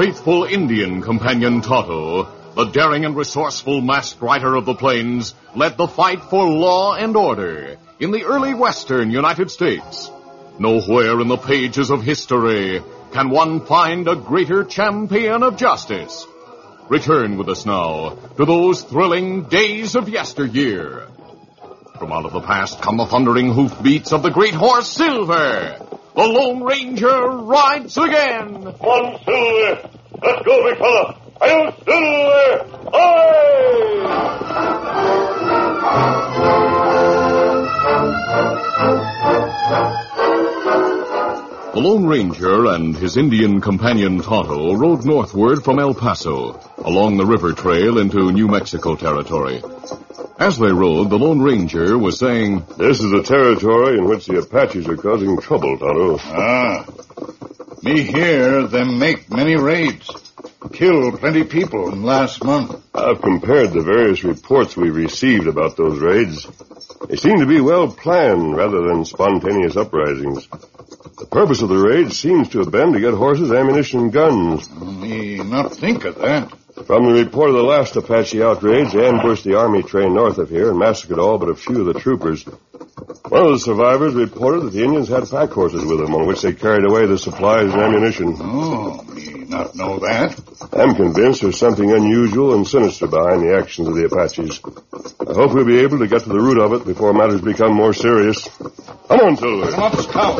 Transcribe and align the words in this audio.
Faithful 0.00 0.44
Indian 0.44 1.02
companion 1.02 1.60
Tonto, 1.60 2.26
the 2.54 2.64
daring 2.72 3.04
and 3.04 3.14
resourceful 3.14 3.82
masked 3.82 4.22
rider 4.22 4.54
of 4.54 4.64
the 4.64 4.74
plains 4.74 5.34
led 5.54 5.76
the 5.76 5.86
fight 5.86 6.22
for 6.22 6.48
law 6.48 6.94
and 6.94 7.14
order 7.14 7.76
in 7.98 8.10
the 8.10 8.24
early 8.24 8.54
western 8.54 9.10
United 9.10 9.50
States. 9.50 10.10
Nowhere 10.58 11.20
in 11.20 11.28
the 11.28 11.36
pages 11.36 11.90
of 11.90 12.02
history 12.02 12.80
can 13.12 13.28
one 13.28 13.66
find 13.66 14.08
a 14.08 14.16
greater 14.16 14.64
champion 14.64 15.42
of 15.42 15.58
justice. 15.58 16.26
Return 16.88 17.36
with 17.36 17.50
us 17.50 17.66
now 17.66 18.16
to 18.38 18.46
those 18.46 18.82
thrilling 18.82 19.50
days 19.50 19.96
of 19.96 20.08
yesteryear. 20.08 21.08
From 21.98 22.10
out 22.10 22.24
of 22.24 22.32
the 22.32 22.40
past 22.40 22.80
come 22.80 22.96
the 22.96 23.04
thundering 23.04 23.52
hoofbeats 23.52 24.14
of 24.14 24.22
the 24.22 24.30
great 24.30 24.54
horse 24.54 24.88
Silver. 24.88 25.76
The 26.12 26.26
Lone 26.26 26.64
Ranger 26.64 27.28
rides 27.28 27.96
again. 27.96 28.64
One 28.64 29.18
Silver. 29.24 29.89
Let's 30.22 30.42
go, 30.42 30.68
big 30.68 30.78
fella. 30.78 31.16
Hi-yo, 31.40 31.70
Silver. 31.84 32.90
Aye! 32.92 33.20
The 41.72 41.80
Lone 41.80 42.06
Ranger 42.06 42.66
and 42.66 42.96
his 42.96 43.16
Indian 43.16 43.60
companion 43.60 44.20
Tonto 44.20 44.74
rode 44.74 45.04
northward 45.04 45.62
from 45.64 45.78
El 45.78 45.94
Paso 45.94 46.60
along 46.78 47.16
the 47.16 47.24
river 47.24 47.52
trail 47.52 47.98
into 47.98 48.32
New 48.32 48.48
Mexico 48.48 48.96
territory. 48.96 49.62
As 50.38 50.58
they 50.58 50.72
rode, 50.72 51.10
the 51.10 51.18
Lone 51.18 51.40
Ranger 51.40 51.96
was 51.96 52.18
saying, 52.18 52.66
This 52.76 53.00
is 53.00 53.12
a 53.12 53.22
territory 53.22 53.98
in 53.98 54.06
which 54.06 54.26
the 54.26 54.38
Apaches 54.38 54.88
are 54.88 54.96
causing 54.96 55.38
trouble, 55.38 55.78
Tonto. 55.78 56.18
Ah. 56.20 56.84
Me 57.82 58.02
hear 58.02 58.66
them 58.66 58.98
make 58.98 59.30
many 59.30 59.56
raids. 59.56 60.10
Kill 60.72 61.16
plenty 61.16 61.44
people 61.44 61.90
in 61.92 62.02
last 62.02 62.44
month. 62.44 62.78
I've 62.94 63.22
compared 63.22 63.72
the 63.72 63.80
various 63.80 64.22
reports 64.22 64.76
we've 64.76 64.94
received 64.94 65.46
about 65.46 65.76
those 65.76 65.98
raids. 65.98 66.46
They 67.08 67.16
seem 67.16 67.40
to 67.40 67.46
be 67.46 67.60
well 67.60 67.88
planned 67.88 68.54
rather 68.54 68.82
than 68.82 69.06
spontaneous 69.06 69.76
uprisings. 69.76 70.46
The 70.46 71.26
purpose 71.30 71.62
of 71.62 71.70
the 71.70 71.78
raids 71.78 72.18
seems 72.18 72.50
to 72.50 72.58
have 72.58 72.70
been 72.70 72.92
to 72.92 73.00
get 73.00 73.14
horses, 73.14 73.50
ammunition, 73.50 74.00
and 74.00 74.12
guns. 74.12 74.70
Me 74.70 75.36
not 75.36 75.74
think 75.74 76.04
of 76.04 76.16
that. 76.16 76.52
From 76.86 77.06
the 77.06 77.24
report 77.24 77.48
of 77.48 77.56
the 77.56 77.62
last 77.62 77.96
Apache 77.96 78.42
outrage, 78.42 78.92
they 78.92 79.06
ambushed 79.06 79.44
the 79.44 79.58
army 79.58 79.82
train 79.82 80.14
north 80.14 80.38
of 80.38 80.50
here 80.50 80.70
and 80.70 80.78
massacred 80.78 81.18
all 81.18 81.38
but 81.38 81.48
a 81.48 81.54
few 81.54 81.80
of 81.80 81.86
the 81.86 81.98
troopers. 82.00 82.44
One 83.30 83.46
of 83.46 83.52
the 83.52 83.58
survivors 83.60 84.14
reported 84.14 84.62
that 84.64 84.72
the 84.72 84.82
Indians 84.82 85.06
had 85.06 85.30
pack 85.30 85.50
horses 85.50 85.84
with 85.84 86.00
them 86.00 86.16
on 86.16 86.26
which 86.26 86.42
they 86.42 86.52
carried 86.52 86.84
away 86.84 87.06
the 87.06 87.16
supplies 87.16 87.72
and 87.72 87.80
ammunition. 87.80 88.34
Oh, 88.40 89.04
me 89.04 89.44
not 89.44 89.76
know 89.76 90.00
that. 90.00 90.34
I'm 90.72 90.96
convinced 90.96 91.42
there's 91.42 91.56
something 91.56 91.92
unusual 91.92 92.54
and 92.54 92.66
sinister 92.66 93.06
behind 93.06 93.42
the 93.42 93.56
actions 93.56 93.86
of 93.86 93.94
the 93.94 94.06
Apaches. 94.06 94.60
I 95.20 95.32
hope 95.32 95.54
we'll 95.54 95.64
be 95.64 95.78
able 95.78 96.00
to 96.00 96.08
get 96.08 96.22
to 96.22 96.28
the 96.28 96.40
root 96.40 96.58
of 96.58 96.72
it 96.72 96.84
before 96.84 97.12
matters 97.12 97.40
become 97.40 97.72
more 97.72 97.92
serious. 97.92 98.48
Come 99.06 99.20
on, 99.20 99.36
Silver. 99.36 99.70
Come 99.70 99.82
up, 99.84 99.96
Scout. 100.00 100.36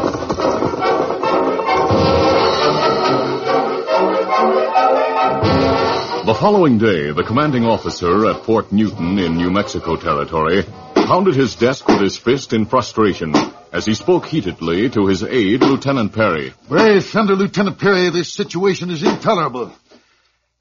The 6.27 6.35
following 6.35 6.79
day, 6.79 7.13
the 7.13 7.23
commanding 7.23 7.67
officer 7.67 8.27
at 8.27 8.45
Fort 8.45 8.73
Newton 8.73 9.17
in 9.21 9.37
New 9.37 9.51
Mexico 9.51 9.95
territory 9.95 10.65
pounded 11.11 11.35
his 11.35 11.57
desk 11.57 11.89
with 11.89 12.01
his 12.01 12.17
fist 12.17 12.53
in 12.53 12.65
frustration 12.65 13.35
as 13.73 13.85
he 13.85 13.95
spoke 13.95 14.27
heatedly 14.27 14.89
to 14.89 15.09
his 15.09 15.25
aide, 15.25 15.61
Lieutenant 15.61 16.13
Perry. 16.13 16.55
Brave 16.69 17.05
Thunder 17.05 17.35
Lieutenant 17.35 17.81
Perry, 17.81 18.11
this 18.11 18.33
situation 18.33 18.91
is 18.91 19.03
intolerable. 19.03 19.73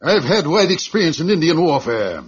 I've 0.01 0.23
had 0.23 0.47
wide 0.47 0.71
experience 0.71 1.19
in 1.19 1.29
Indian 1.29 1.61
warfare. 1.61 2.23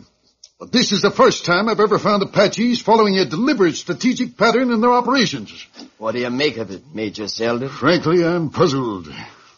But 0.60 0.72
this 0.72 0.92
is 0.92 1.02
the 1.02 1.10
first 1.10 1.46
time 1.46 1.68
I've 1.68 1.80
ever 1.80 1.98
found 1.98 2.22
Apaches 2.22 2.80
following 2.80 3.18
a 3.18 3.26
deliberate 3.26 3.74
strategic 3.74 4.38
pattern 4.38 4.70
in 4.70 4.82
their 4.82 4.94
operations. 4.94 5.66
What 5.98 6.12
do 6.12 6.20
you 6.20 6.30
make 6.30 6.58
of 6.58 6.70
it, 6.70 6.84
Major 6.94 7.28
Selden? 7.28 7.70
Frankly, 7.70 8.24
I'm 8.24 8.52
puzzled. 8.52 9.08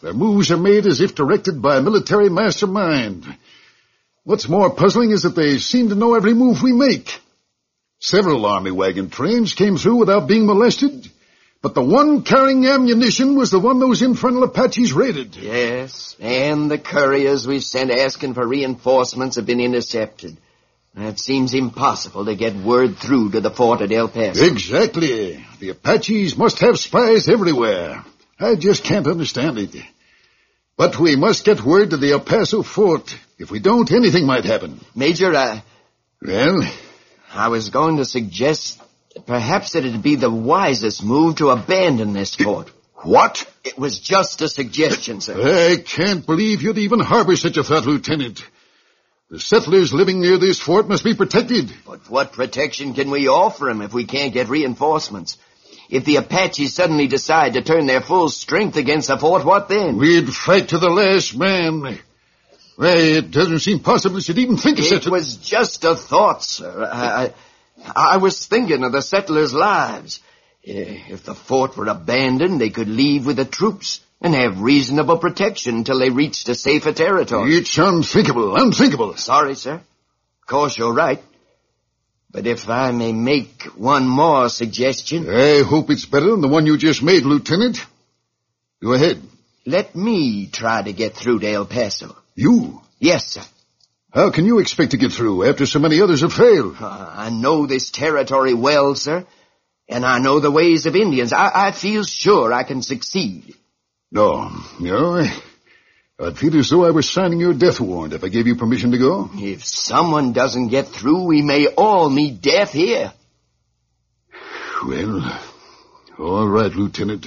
Their 0.00 0.14
moves 0.14 0.50
are 0.50 0.56
made 0.56 0.86
as 0.86 1.02
if 1.02 1.14
directed 1.14 1.60
by 1.60 1.76
a 1.76 1.82
military 1.82 2.30
mastermind. 2.30 3.26
What's 4.22 4.48
more 4.48 4.74
puzzling 4.74 5.10
is 5.10 5.24
that 5.24 5.36
they 5.36 5.58
seem 5.58 5.90
to 5.90 5.94
know 5.94 6.14
every 6.14 6.32
move 6.32 6.62
we 6.62 6.72
make. 6.72 7.20
Several 8.04 8.44
army 8.44 8.70
wagon 8.70 9.08
trains 9.08 9.54
came 9.54 9.78
through 9.78 9.96
without 9.96 10.28
being 10.28 10.44
molested, 10.44 11.10
but 11.62 11.72
the 11.74 11.82
one 11.82 12.20
carrying 12.20 12.66
ammunition 12.66 13.34
was 13.34 13.50
the 13.50 13.58
one 13.58 13.78
those 13.78 14.02
infernal 14.02 14.42
Apaches 14.42 14.92
raided. 14.92 15.34
Yes, 15.36 16.14
and 16.20 16.70
the 16.70 16.76
couriers 16.76 17.46
we've 17.46 17.64
sent 17.64 17.90
asking 17.90 18.34
for 18.34 18.46
reinforcements 18.46 19.36
have 19.36 19.46
been 19.46 19.58
intercepted. 19.58 20.36
It 20.94 21.18
seems 21.18 21.54
impossible 21.54 22.26
to 22.26 22.36
get 22.36 22.54
word 22.54 22.98
through 22.98 23.30
to 23.30 23.40
the 23.40 23.50
fort 23.50 23.80
at 23.80 23.90
El 23.90 24.10
Paso. 24.10 24.44
Exactly. 24.44 25.42
The 25.58 25.70
Apaches 25.70 26.36
must 26.36 26.58
have 26.58 26.78
spies 26.78 27.30
everywhere. 27.30 28.04
I 28.38 28.56
just 28.56 28.84
can't 28.84 29.06
understand 29.06 29.56
it. 29.56 29.82
But 30.76 31.00
we 31.00 31.16
must 31.16 31.46
get 31.46 31.64
word 31.64 31.88
to 31.88 31.96
the 31.96 32.12
El 32.12 32.20
Paso 32.20 32.62
fort. 32.62 33.16
If 33.38 33.50
we 33.50 33.60
don't, 33.60 33.90
anything 33.90 34.26
might 34.26 34.44
happen. 34.44 34.78
Major, 34.94 35.34
uh, 35.34 35.60
Well, 36.20 36.70
I 37.34 37.48
was 37.48 37.70
going 37.70 37.96
to 37.96 38.04
suggest 38.04 38.80
that 39.14 39.26
perhaps 39.26 39.74
it'd 39.74 40.02
be 40.02 40.14
the 40.14 40.30
wisest 40.30 41.02
move 41.02 41.36
to 41.36 41.50
abandon 41.50 42.12
this 42.12 42.34
fort. 42.34 42.70
what? 43.02 43.46
It 43.64 43.76
was 43.76 43.98
just 43.98 44.40
a 44.40 44.48
suggestion, 44.48 45.20
sir. 45.20 45.34
I 45.36 45.76
can't 45.76 46.24
believe 46.24 46.62
you'd 46.62 46.78
even 46.78 47.00
harbor 47.00 47.36
such 47.36 47.56
a 47.56 47.64
thought, 47.64 47.86
Lieutenant. 47.86 48.44
The 49.30 49.40
settlers 49.40 49.92
living 49.92 50.20
near 50.20 50.38
this 50.38 50.60
fort 50.60 50.88
must 50.88 51.02
be 51.02 51.14
protected. 51.14 51.72
But 51.84 52.08
what 52.08 52.32
protection 52.32 52.94
can 52.94 53.10
we 53.10 53.26
offer 53.26 53.64
them 53.66 53.82
if 53.82 53.92
we 53.92 54.04
can't 54.04 54.32
get 54.32 54.48
reinforcements? 54.48 55.36
If 55.90 56.04
the 56.04 56.16
Apaches 56.16 56.74
suddenly 56.74 57.08
decide 57.08 57.54
to 57.54 57.62
turn 57.62 57.86
their 57.86 58.00
full 58.00 58.28
strength 58.28 58.76
against 58.76 59.08
the 59.08 59.18
fort, 59.18 59.44
what 59.44 59.68
then? 59.68 59.96
We'd 59.96 60.32
fight 60.32 60.68
to 60.68 60.78
the 60.78 60.88
last 60.88 61.36
man. 61.36 61.98
Why, 62.76 62.96
it 62.96 63.30
doesn't 63.30 63.60
seem 63.60 63.80
possible 63.80 64.18
you'd 64.20 64.38
even 64.38 64.56
think 64.56 64.78
of 64.78 64.84
such 64.84 65.06
It 65.06 65.10
was 65.10 65.36
just 65.36 65.84
a 65.84 65.94
thought, 65.94 66.42
sir. 66.42 66.88
I, 66.90 67.32
I, 67.84 68.14
I 68.14 68.16
was 68.16 68.46
thinking 68.46 68.82
of 68.84 68.92
the 68.92 69.02
settlers' 69.02 69.54
lives. 69.54 70.20
Eh, 70.66 70.98
If 71.08 71.24
the 71.24 71.34
fort 71.34 71.76
were 71.76 71.86
abandoned, 71.86 72.60
they 72.60 72.70
could 72.70 72.88
leave 72.88 73.26
with 73.26 73.36
the 73.36 73.44
troops 73.44 74.00
and 74.20 74.34
have 74.34 74.60
reasonable 74.60 75.18
protection 75.18 75.76
until 75.76 75.98
they 75.98 76.10
reached 76.10 76.48
a 76.48 76.54
safer 76.54 76.92
territory. 76.92 77.54
It's 77.56 77.76
unthinkable, 77.78 78.56
unthinkable. 78.56 79.16
Sorry, 79.16 79.54
sir. 79.54 79.74
Of 79.74 80.46
course, 80.46 80.76
you're 80.78 80.94
right. 80.94 81.22
But 82.30 82.46
if 82.48 82.68
I 82.68 82.90
may 82.90 83.12
make 83.12 83.62
one 83.76 84.08
more 84.08 84.48
suggestion, 84.48 85.28
I 85.30 85.62
hope 85.62 85.90
it's 85.90 86.06
better 86.06 86.30
than 86.30 86.40
the 86.40 86.48
one 86.48 86.66
you 86.66 86.76
just 86.76 87.02
made, 87.02 87.22
Lieutenant. 87.22 87.78
Go 88.82 88.92
ahead. 88.94 89.22
let 89.64 89.94
me 89.94 90.48
try 90.48 90.82
to 90.82 90.92
get 90.92 91.14
through 91.14 91.38
to 91.40 91.48
El 91.50 91.66
Paso. 91.66 92.16
You? 92.34 92.80
Yes, 92.98 93.26
sir. 93.32 93.42
How 94.12 94.30
can 94.30 94.44
you 94.46 94.58
expect 94.60 94.92
to 94.92 94.96
get 94.96 95.12
through 95.12 95.48
after 95.48 95.66
so 95.66 95.78
many 95.78 96.00
others 96.00 96.20
have 96.20 96.32
failed? 96.32 96.76
Uh, 96.80 97.12
I 97.16 97.30
know 97.30 97.66
this 97.66 97.90
territory 97.90 98.54
well, 98.54 98.94
sir. 98.94 99.26
And 99.88 100.04
I 100.06 100.18
know 100.18 100.40
the 100.40 100.50
ways 100.50 100.86
of 100.86 100.96
Indians. 100.96 101.32
I, 101.32 101.68
I 101.68 101.72
feel 101.72 102.04
sure 102.04 102.52
I 102.52 102.62
can 102.62 102.80
succeed. 102.82 103.54
No, 104.10 104.50
no. 104.80 105.16
I- 105.18 105.42
I'd 106.16 106.38
feel 106.38 106.56
as 106.56 106.70
though 106.70 106.84
I 106.84 106.92
were 106.92 107.02
signing 107.02 107.40
your 107.40 107.54
death 107.54 107.80
warrant 107.80 108.14
if 108.14 108.22
I 108.22 108.28
gave 108.28 108.46
you 108.46 108.54
permission 108.54 108.92
to 108.92 108.98
go. 108.98 109.28
If 109.34 109.64
someone 109.64 110.32
doesn't 110.32 110.68
get 110.68 110.86
through, 110.86 111.24
we 111.24 111.42
may 111.42 111.66
all 111.66 112.08
meet 112.08 112.40
death 112.40 112.70
here. 112.70 113.12
Well, 114.86 115.40
all 116.20 116.48
right, 116.48 116.70
Lieutenant. 116.72 117.26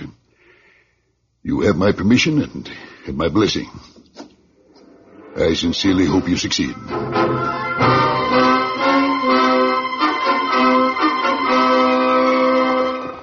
You 1.44 1.62
have 1.62 1.76
my 1.76 1.92
permission 1.92 2.42
and, 2.42 2.72
and 3.08 3.18
my 3.18 3.28
blessing. 3.28 3.70
I 5.40 5.54
sincerely 5.54 6.06
hope 6.06 6.28
you 6.28 6.36
succeed. 6.36 6.76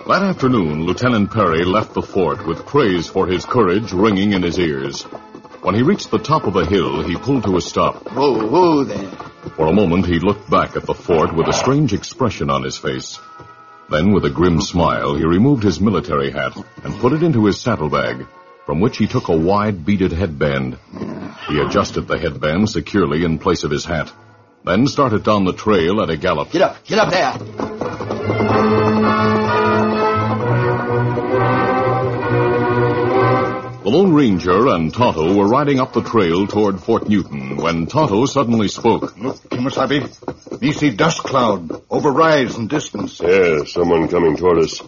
That 0.06 0.22
afternoon, 0.22 0.84
Lieutenant 0.84 1.32
Perry 1.32 1.64
left 1.64 1.94
the 1.94 2.02
fort 2.02 2.46
with 2.46 2.66
praise 2.66 3.08
for 3.08 3.26
his 3.26 3.44
courage 3.44 3.92
ringing 3.92 4.32
in 4.32 4.42
his 4.42 4.60
ears. 4.60 5.02
When 5.62 5.74
he 5.74 5.82
reached 5.82 6.12
the 6.12 6.18
top 6.18 6.46
of 6.46 6.54
a 6.54 6.64
hill, 6.64 7.02
he 7.02 7.16
pulled 7.16 7.42
to 7.44 7.56
a 7.56 7.60
stop. 7.60 8.08
Whoa, 8.12 8.46
whoa 8.46 8.84
there. 8.84 9.10
For 9.56 9.66
a 9.66 9.72
moment, 9.72 10.06
he 10.06 10.20
looked 10.20 10.48
back 10.48 10.76
at 10.76 10.86
the 10.86 10.94
fort 10.94 11.34
with 11.34 11.48
a 11.48 11.52
strange 11.52 11.92
expression 11.92 12.48
on 12.48 12.62
his 12.62 12.76
face. 12.76 13.18
Then, 13.90 14.12
with 14.12 14.24
a 14.24 14.30
grim 14.30 14.60
smile, 14.60 15.16
he 15.16 15.24
removed 15.24 15.64
his 15.64 15.80
military 15.80 16.30
hat 16.30 16.56
and 16.84 17.00
put 17.00 17.12
it 17.12 17.24
into 17.24 17.46
his 17.46 17.60
saddlebag, 17.60 18.26
from 18.66 18.80
which 18.80 18.98
he 18.98 19.06
took 19.06 19.28
a 19.28 19.36
wide 19.36 19.84
beaded 19.84 20.12
headband. 20.12 20.78
He 21.48 21.58
adjusted 21.60 22.02
the 22.02 22.18
headband 22.18 22.70
securely 22.70 23.24
in 23.24 23.38
place 23.38 23.64
of 23.64 23.70
his 23.70 23.84
hat, 23.84 24.12
then 24.64 24.86
started 24.86 25.24
down 25.24 25.44
the 25.44 25.52
trail 25.52 26.00
at 26.02 26.10
a 26.10 26.16
gallop. 26.16 26.50
Get 26.50 26.62
up, 26.62 26.84
get 26.84 26.98
up 26.98 27.10
there. 27.10 27.34
The 33.84 33.90
Lone 33.90 34.14
Ranger 34.14 34.68
and 34.68 34.94
Tonto 34.94 35.36
were 35.36 35.46
riding 35.46 35.78
up 35.78 35.92
the 35.92 36.00
trail 36.00 36.46
toward 36.46 36.80
Fort 36.80 37.06
Newton 37.06 37.58
when 37.58 37.86
Tonto 37.86 38.24
suddenly 38.24 38.68
spoke. 38.68 39.14
Look, 39.18 39.36
Kimasabi. 39.50 40.62
Me 40.62 40.72
see 40.72 40.88
dust 40.88 41.18
cloud 41.18 41.70
over 41.90 42.10
rise 42.10 42.56
in 42.56 42.66
distance. 42.66 43.20
Yeah, 43.20 43.64
someone 43.64 44.08
coming 44.08 44.38
toward 44.38 44.60
us. 44.60 44.80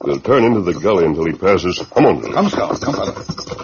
We'll 0.00 0.20
turn 0.20 0.44
into 0.44 0.60
the 0.60 0.74
gully 0.74 1.04
until 1.04 1.26
he 1.26 1.32
passes. 1.32 1.84
Come 1.92 2.06
on. 2.06 2.32
Come, 2.32 2.48
Scout. 2.48 2.80
Come, 2.80 2.94
fella. 2.94 3.63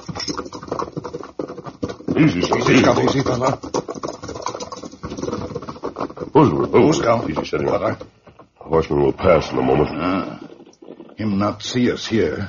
Easy, 2.20 2.38
Easy, 2.40 2.76
Scout. 2.81 3.05
Easy, 3.05 3.22
fella. 3.22 3.50
Whoa, 6.32 6.67
whoa, 6.67 6.93
Scout. 6.93 7.31
Easy, 7.31 7.44
setting 7.44 7.69
Fella. 7.69 7.93
up. 7.93 8.06
Horseman 8.56 9.02
will 9.02 9.12
pass 9.12 9.50
in 9.50 9.58
a 9.58 9.62
moment. 9.62 9.88
Ah. 9.93 10.40
Him 11.17 11.38
not 11.38 11.62
see 11.62 11.90
us 11.90 12.06
here. 12.06 12.49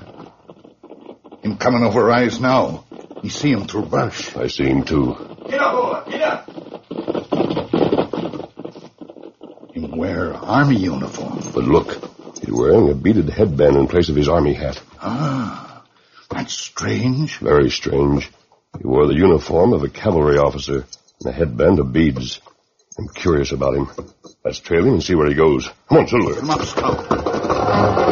Him 1.44 1.58
coming 1.58 1.84
over 1.84 2.04
rise 2.04 2.40
now. 2.40 2.86
Me 3.24 3.30
see 3.30 3.52
him 3.52 3.66
through 3.66 3.86
brush. 3.86 4.36
I 4.36 4.48
see 4.48 4.66
him 4.66 4.84
too. 4.84 5.16
Get 5.50 5.60
up, 5.62 6.06
boy, 6.06 6.12
get 6.12 6.22
up. 6.22 6.50
Him 9.74 9.98
wear 9.98 10.34
army 10.34 10.78
uniform. 10.78 11.40
But 11.54 11.64
look, 11.64 11.94
he's 12.40 12.52
wearing 12.52 12.90
a 12.90 12.94
beaded 12.94 13.30
headband 13.30 13.76
in 13.78 13.88
place 13.88 14.10
of 14.10 14.16
his 14.16 14.28
army 14.28 14.54
hat. 14.54 14.82
Ah, 15.00 15.84
that's 16.30 16.54
strange. 16.54 17.38
Very 17.38 17.70
strange. 17.70 18.30
Wore 18.92 19.08
the 19.08 19.16
uniform 19.16 19.72
of 19.72 19.84
a 19.84 19.88
cavalry 19.88 20.38
officer 20.38 20.86
and 21.22 21.26
a 21.26 21.32
headband 21.32 21.80
of 21.80 21.94
beads. 21.94 22.42
I'm 23.00 23.08
curious 23.08 23.54
about 23.54 23.74
him. 23.74 23.90
Let's 24.44 24.60
trail 24.60 24.84
him 24.86 24.96
and 24.96 25.02
see 25.02 25.16
where 25.16 25.30
he 25.30 25.34
goes. 25.34 25.70
Come 25.88 26.00
on, 26.00 26.08
Silver. 26.10 26.36
Come 26.36 26.50
up, 26.50 26.62
Scout. 26.66 28.11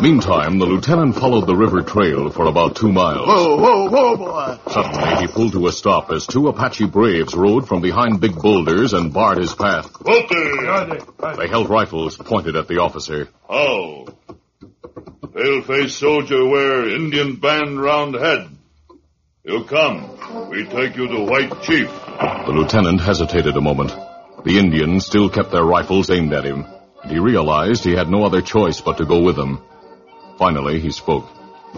Meantime, 0.00 0.58
the 0.58 0.66
lieutenant 0.66 1.16
followed 1.16 1.46
the 1.46 1.56
river 1.56 1.82
trail 1.82 2.30
for 2.30 2.46
about 2.46 2.76
two 2.76 2.92
miles. 2.92 3.26
Whoa, 3.26 3.56
whoa, 3.56 3.88
whoa, 3.88 4.16
boy. 4.16 4.58
Suddenly, 4.70 5.16
he 5.22 5.26
pulled 5.26 5.52
to 5.52 5.66
a 5.66 5.72
stop 5.72 6.12
as 6.12 6.26
two 6.26 6.48
Apache 6.48 6.86
braves 6.86 7.34
rode 7.34 7.66
from 7.66 7.80
behind 7.80 8.20
big 8.20 8.34
boulders 8.34 8.92
and 8.92 9.12
barred 9.12 9.38
his 9.38 9.54
path. 9.54 9.90
They 10.04 11.48
held 11.48 11.70
rifles 11.70 12.18
pointed 12.18 12.56
at 12.56 12.68
the 12.68 12.78
officer. 12.78 13.28
Oh. 13.48 14.06
How? 14.28 15.28
Pale-faced 15.28 15.98
soldier 15.98 16.46
wear 16.46 16.94
Indian 16.94 17.36
band 17.36 17.80
round 17.80 18.14
head. 18.14 18.48
You 19.44 19.64
come. 19.64 20.50
We 20.50 20.66
take 20.66 20.96
you 20.96 21.08
to 21.08 21.24
White 21.24 21.62
Chief. 21.62 21.88
The 21.88 22.52
lieutenant 22.52 23.00
hesitated 23.00 23.56
a 23.56 23.60
moment. 23.60 23.92
The 24.44 24.58
Indians 24.58 25.06
still 25.06 25.30
kept 25.30 25.52
their 25.52 25.64
rifles 25.64 26.10
aimed 26.10 26.32
at 26.32 26.44
him, 26.44 26.66
and 27.02 27.10
he 27.10 27.18
realized 27.18 27.84
he 27.84 27.92
had 27.92 28.08
no 28.10 28.24
other 28.24 28.42
choice 28.42 28.80
but 28.80 28.98
to 28.98 29.06
go 29.06 29.22
with 29.22 29.36
them. 29.36 29.62
Finally, 30.38 30.80
he 30.80 30.90
spoke. 30.90 31.26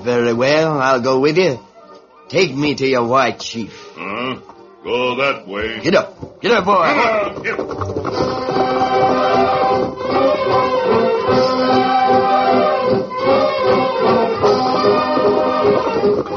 Very 0.00 0.32
well, 0.32 0.80
I'll 0.80 1.00
go 1.00 1.20
with 1.20 1.38
you. 1.38 1.58
Take 2.28 2.54
me 2.54 2.74
to 2.74 2.86
your 2.86 3.06
white 3.06 3.40
chief. 3.40 3.72
Huh? 3.96 4.40
Go 4.84 5.16
that 5.16 5.46
way. 5.48 5.80
Get 5.80 5.94
up, 5.94 6.40
get 6.40 6.52
up, 6.52 6.64
boy. 6.64 6.74
Ah, 6.76 7.38
get- 7.42 8.68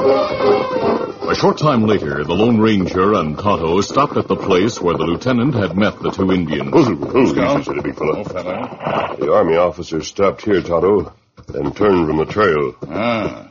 A 0.04 1.34
short 1.34 1.56
time 1.56 1.86
later, 1.86 2.24
the 2.24 2.34
Lone 2.34 2.58
Ranger 2.60 3.14
and 3.14 3.38
Tonto 3.38 3.80
stopped 3.80 4.16
at 4.18 4.28
the 4.28 4.36
place 4.36 4.80
where 4.80 4.96
the 4.96 5.04
lieutenant 5.04 5.54
had 5.54 5.76
met 5.76 5.98
the 6.00 6.10
two 6.10 6.30
Indians. 6.32 6.70
Whoa, 6.72 6.94
whoa, 6.94 7.26
Scout. 7.32 7.60
easy, 7.60 7.62
steady, 7.64 7.80
big 7.80 7.96
fella. 7.96 8.18
Oh, 8.18 8.24
fella. 8.24 9.16
The 9.18 9.32
army 9.32 9.56
officer 9.56 10.02
stopped 10.02 10.44
here, 10.44 10.60
Tonto, 10.60 11.12
then 11.48 11.72
turned 11.72 12.06
from 12.06 12.16
the 12.18 12.26
trail. 12.26 12.74
Ah. 12.88 13.48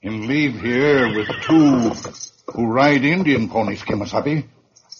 Him 0.00 0.26
leave 0.26 0.60
here 0.60 1.14
with 1.16 1.28
two 1.42 1.90
who 2.52 2.66
ride 2.66 3.04
Indian 3.04 3.48
ponies, 3.48 3.82
Kimasabi. 3.82 4.44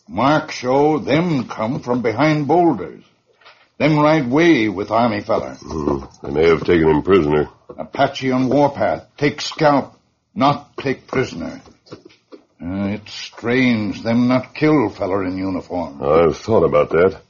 Mark 0.09 0.51
show 0.51 0.99
them 0.99 1.47
come 1.49 1.81
from 1.81 2.03
behind 2.03 2.49
boulders. 2.49 3.05
Them 3.79 3.99
ride 3.99 4.29
way 4.31 4.69
with 4.69 4.91
army 4.91 5.21
feller. 5.21 5.55
Hmm, 5.61 6.01
They 6.23 6.31
may 6.33 6.49
have 6.49 6.65
taken 6.65 6.89
him 6.89 7.03
prisoner. 7.03 7.49
Apache 7.77 8.33
on 8.33 8.49
warpath. 8.49 9.07
Take 9.17 9.41
scalp, 9.41 9.95
not 10.35 10.77
take 10.77 11.07
prisoner. 11.07 11.61
Uh, 12.61 12.97
it's 12.97 13.13
strange 13.15 14.03
them 14.03 14.27
not 14.27 14.53
kill 14.53 14.89
feller 14.91 15.25
in 15.25 15.37
uniform. 15.39 16.03
I've 16.03 16.37
thought 16.37 16.65
about 16.65 16.91
that. 16.91 17.21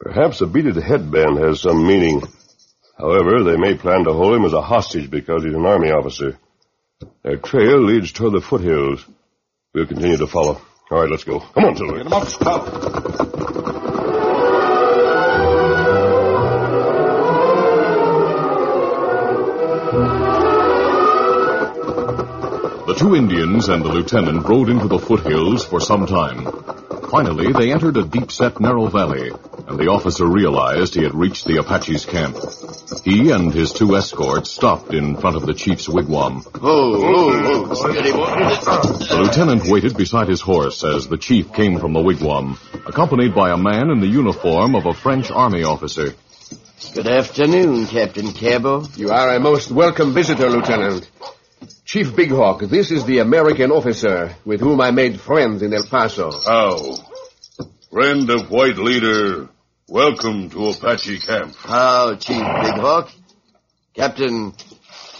Perhaps 0.00 0.40
a 0.40 0.46
beaded 0.46 0.76
headband 0.76 1.38
has 1.38 1.60
some 1.60 1.86
meaning. 1.86 2.22
However, 2.98 3.42
they 3.42 3.56
may 3.56 3.74
plan 3.74 4.04
to 4.04 4.12
hold 4.12 4.34
him 4.36 4.44
as 4.44 4.52
a 4.52 4.62
hostage 4.62 5.10
because 5.10 5.44
he's 5.44 5.54
an 5.54 5.66
army 5.66 5.90
officer. 5.90 6.38
Their 7.22 7.36
trail 7.36 7.80
leads 7.80 8.12
toward 8.12 8.34
the 8.34 8.40
foothills. 8.40 9.04
We'll 9.74 9.86
continue 9.86 10.18
to 10.18 10.26
follow. 10.26 10.60
All 10.90 11.00
right, 11.00 11.10
let's 11.10 11.24
go. 11.24 11.40
Come 11.40 11.64
on, 11.64 11.76
Silver. 11.76 11.96
Get 11.96 12.06
him 12.06 12.12
up, 12.12 12.28
Scout. 12.28 12.66
The 22.86 22.94
two 22.98 23.16
Indians 23.16 23.68
and 23.68 23.82
the 23.82 23.88
lieutenant 23.88 24.46
rode 24.46 24.68
into 24.68 24.86
the 24.86 24.98
foothills 24.98 25.64
for 25.64 25.80
some 25.80 26.06
time. 26.06 26.81
Finally, 27.12 27.52
they 27.52 27.70
entered 27.70 27.98
a 27.98 28.04
deep-set 28.04 28.58
narrow 28.58 28.86
valley, 28.86 29.30
and 29.68 29.78
the 29.78 29.88
officer 29.88 30.26
realized 30.26 30.94
he 30.94 31.02
had 31.02 31.14
reached 31.14 31.44
the 31.44 31.58
Apache's 31.58 32.06
camp. 32.06 32.38
He 33.04 33.30
and 33.30 33.52
his 33.52 33.74
two 33.74 33.94
escorts 33.98 34.50
stopped 34.50 34.94
in 34.94 35.18
front 35.18 35.36
of 35.36 35.44
the 35.44 35.52
chief's 35.52 35.88
wigwam. 35.88 36.42
Oh, 36.54 36.62
oh, 36.62 37.68
oh. 37.68 37.74
The 39.10 39.18
lieutenant 39.20 39.64
waited 39.66 39.94
beside 39.94 40.28
his 40.28 40.40
horse 40.40 40.82
as 40.84 41.06
the 41.06 41.18
chief 41.18 41.52
came 41.52 41.78
from 41.78 41.92
the 41.92 42.00
wigwam, 42.00 42.56
accompanied 42.86 43.34
by 43.34 43.50
a 43.50 43.58
man 43.58 43.90
in 43.90 44.00
the 44.00 44.06
uniform 44.06 44.74
of 44.74 44.86
a 44.86 44.94
French 44.94 45.30
army 45.30 45.64
officer. 45.64 46.14
Good 46.94 47.08
afternoon, 47.08 47.88
Captain 47.88 48.32
Cabot. 48.32 48.96
You 48.96 49.10
are 49.10 49.36
a 49.36 49.38
most 49.38 49.70
welcome 49.70 50.14
visitor, 50.14 50.48
Lieutenant. 50.48 51.10
Chief 51.92 52.16
Big 52.16 52.30
Hawk, 52.30 52.62
this 52.62 52.90
is 52.90 53.04
the 53.04 53.18
American 53.18 53.70
officer 53.70 54.34
with 54.46 54.60
whom 54.60 54.80
I 54.80 54.92
made 54.92 55.20
friends 55.20 55.60
in 55.60 55.74
El 55.74 55.84
Paso. 55.90 56.30
How? 56.30 56.96
Friend 57.90 58.30
of 58.30 58.50
white 58.50 58.78
leader, 58.78 59.50
welcome 59.86 60.48
to 60.48 60.70
Apache 60.70 61.18
camp. 61.18 61.54
How, 61.54 62.14
Chief 62.14 62.38
Big 62.38 62.80
Hawk? 62.80 63.10
Captain, 63.92 64.54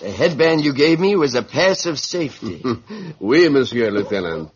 the 0.00 0.10
headband 0.10 0.64
you 0.64 0.72
gave 0.72 0.98
me 0.98 1.14
was 1.14 1.34
a 1.34 1.42
pass 1.42 1.84
of 1.84 1.98
safety. 1.98 2.62
oui, 3.20 3.50
Monsieur 3.50 3.90
Lieutenant. 3.90 4.50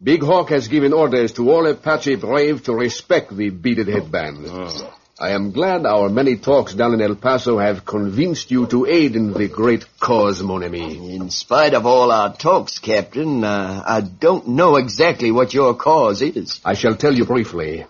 Big 0.00 0.22
Hawk 0.22 0.50
has 0.50 0.68
given 0.68 0.92
orders 0.92 1.32
to 1.32 1.50
all 1.50 1.66
Apache 1.66 2.14
braves 2.14 2.62
to 2.62 2.74
respect 2.74 3.36
the 3.36 3.50
beaded 3.50 3.88
headband. 3.88 4.46
Ah. 4.48 4.99
I 5.22 5.32
am 5.32 5.50
glad 5.50 5.84
our 5.84 6.08
many 6.08 6.36
talks 6.36 6.72
down 6.72 6.94
in 6.94 7.02
El 7.02 7.14
Paso 7.14 7.58
have 7.58 7.84
convinced 7.84 8.50
you 8.50 8.66
to 8.68 8.86
aid 8.86 9.14
in 9.16 9.34
the 9.34 9.48
great 9.48 9.84
cause, 10.00 10.42
mon 10.42 10.64
ami. 10.64 11.14
In 11.14 11.28
spite 11.28 11.74
of 11.74 11.84
all 11.84 12.10
our 12.10 12.34
talks, 12.34 12.78
Captain, 12.78 13.44
uh, 13.44 13.82
I 13.86 14.00
don't 14.00 14.48
know 14.48 14.76
exactly 14.76 15.30
what 15.30 15.52
your 15.52 15.74
cause 15.74 16.22
is. 16.22 16.58
I 16.64 16.72
shall 16.72 16.96
tell 16.96 17.14
you 17.14 17.26
briefly. 17.26 17.84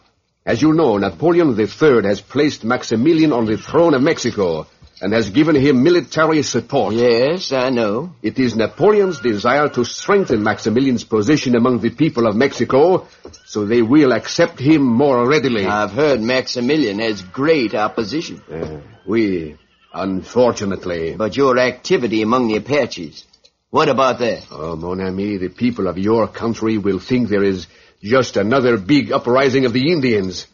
As 0.44 0.60
you 0.60 0.72
know, 0.72 0.98
Napoleon 0.98 1.56
III 1.56 2.02
has 2.02 2.20
placed 2.20 2.64
Maximilian 2.64 3.32
on 3.32 3.44
the 3.44 3.56
throne 3.56 3.94
of 3.94 4.02
Mexico 4.02 4.66
and 5.00 5.12
has 5.12 5.30
given 5.30 5.54
him 5.54 5.82
military 5.82 6.42
support. 6.42 6.94
Yes, 6.94 7.52
I 7.52 7.70
know. 7.70 8.14
It 8.22 8.38
is 8.38 8.54
Napoleon's 8.54 9.20
desire 9.20 9.68
to 9.70 9.84
strengthen 9.84 10.42
Maximilian's 10.42 11.04
position 11.04 11.56
among 11.56 11.80
the 11.80 11.90
people 11.90 12.26
of 12.26 12.36
Mexico 12.36 13.08
so 13.46 13.64
they 13.64 13.82
will 13.82 14.12
accept 14.12 14.60
him 14.60 14.82
more 14.82 15.26
readily. 15.28 15.64
I've 15.66 15.92
heard 15.92 16.20
Maximilian 16.20 16.98
has 16.98 17.22
great 17.22 17.74
opposition. 17.74 18.42
Uh, 18.50 18.80
oui, 19.06 19.56
unfortunately. 19.92 21.16
But 21.16 21.36
your 21.36 21.58
activity 21.58 22.22
among 22.22 22.48
the 22.48 22.56
Apaches, 22.56 23.24
what 23.70 23.88
about 23.88 24.18
that? 24.18 24.46
Oh, 24.50 24.76
mon 24.76 25.00
ami, 25.00 25.38
the 25.38 25.48
people 25.48 25.88
of 25.88 25.96
your 25.98 26.28
country 26.28 26.76
will 26.76 26.98
think 26.98 27.28
there 27.28 27.42
is 27.42 27.66
just 28.02 28.36
another 28.36 28.76
big 28.76 29.12
uprising 29.12 29.64
of 29.64 29.72
the 29.72 29.90
Indians. 29.90 30.46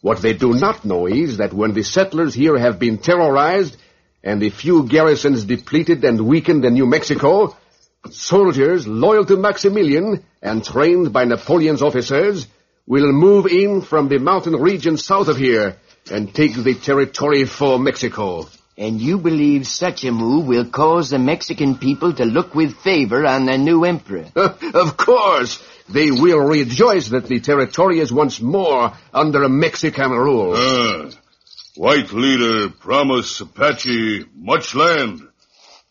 What 0.00 0.22
they 0.22 0.32
do 0.32 0.54
not 0.54 0.84
know 0.84 1.06
is 1.06 1.38
that 1.38 1.52
when 1.52 1.74
the 1.74 1.82
settlers 1.82 2.32
here 2.32 2.56
have 2.56 2.78
been 2.78 2.98
terrorized 2.98 3.76
and 4.22 4.40
the 4.42 4.50
few 4.50 4.84
garrisons 4.84 5.44
depleted 5.44 6.04
and 6.04 6.26
weakened 6.26 6.64
in 6.64 6.74
New 6.74 6.86
Mexico, 6.86 7.56
soldiers 8.10 8.86
loyal 8.86 9.24
to 9.26 9.36
Maximilian 9.36 10.24
and 10.42 10.64
trained 10.64 11.12
by 11.12 11.24
Napoleon's 11.24 11.82
officers 11.82 12.46
will 12.86 13.12
move 13.12 13.46
in 13.46 13.82
from 13.82 14.08
the 14.08 14.18
mountain 14.18 14.56
region 14.56 14.96
south 14.96 15.28
of 15.28 15.36
here 15.36 15.76
and 16.10 16.34
take 16.34 16.54
the 16.54 16.74
territory 16.74 17.44
for 17.44 17.78
Mexico. 17.78 18.48
And 18.78 19.00
you 19.00 19.18
believe 19.18 19.66
such 19.66 20.04
a 20.04 20.12
move 20.12 20.46
will 20.46 20.64
cause 20.64 21.10
the 21.10 21.18
Mexican 21.18 21.76
people 21.76 22.12
to 22.14 22.24
look 22.24 22.54
with 22.54 22.76
favor 22.76 23.26
on 23.26 23.44
their 23.44 23.58
new 23.58 23.84
emperor? 23.84 24.26
of 24.36 24.96
course, 24.96 25.62
they 25.88 26.12
will 26.12 26.38
rejoice 26.38 27.08
that 27.08 27.26
the 27.26 27.40
territory 27.40 27.98
is 27.98 28.12
once 28.12 28.40
more 28.40 28.92
under 29.12 29.42
a 29.42 29.48
Mexican 29.48 30.12
rule. 30.12 30.52
Ah, 30.56 31.10
white 31.78 32.12
leader 32.12 32.70
promise 32.70 33.40
Apache 33.40 34.24
much 34.34 34.74
land. 34.74 35.22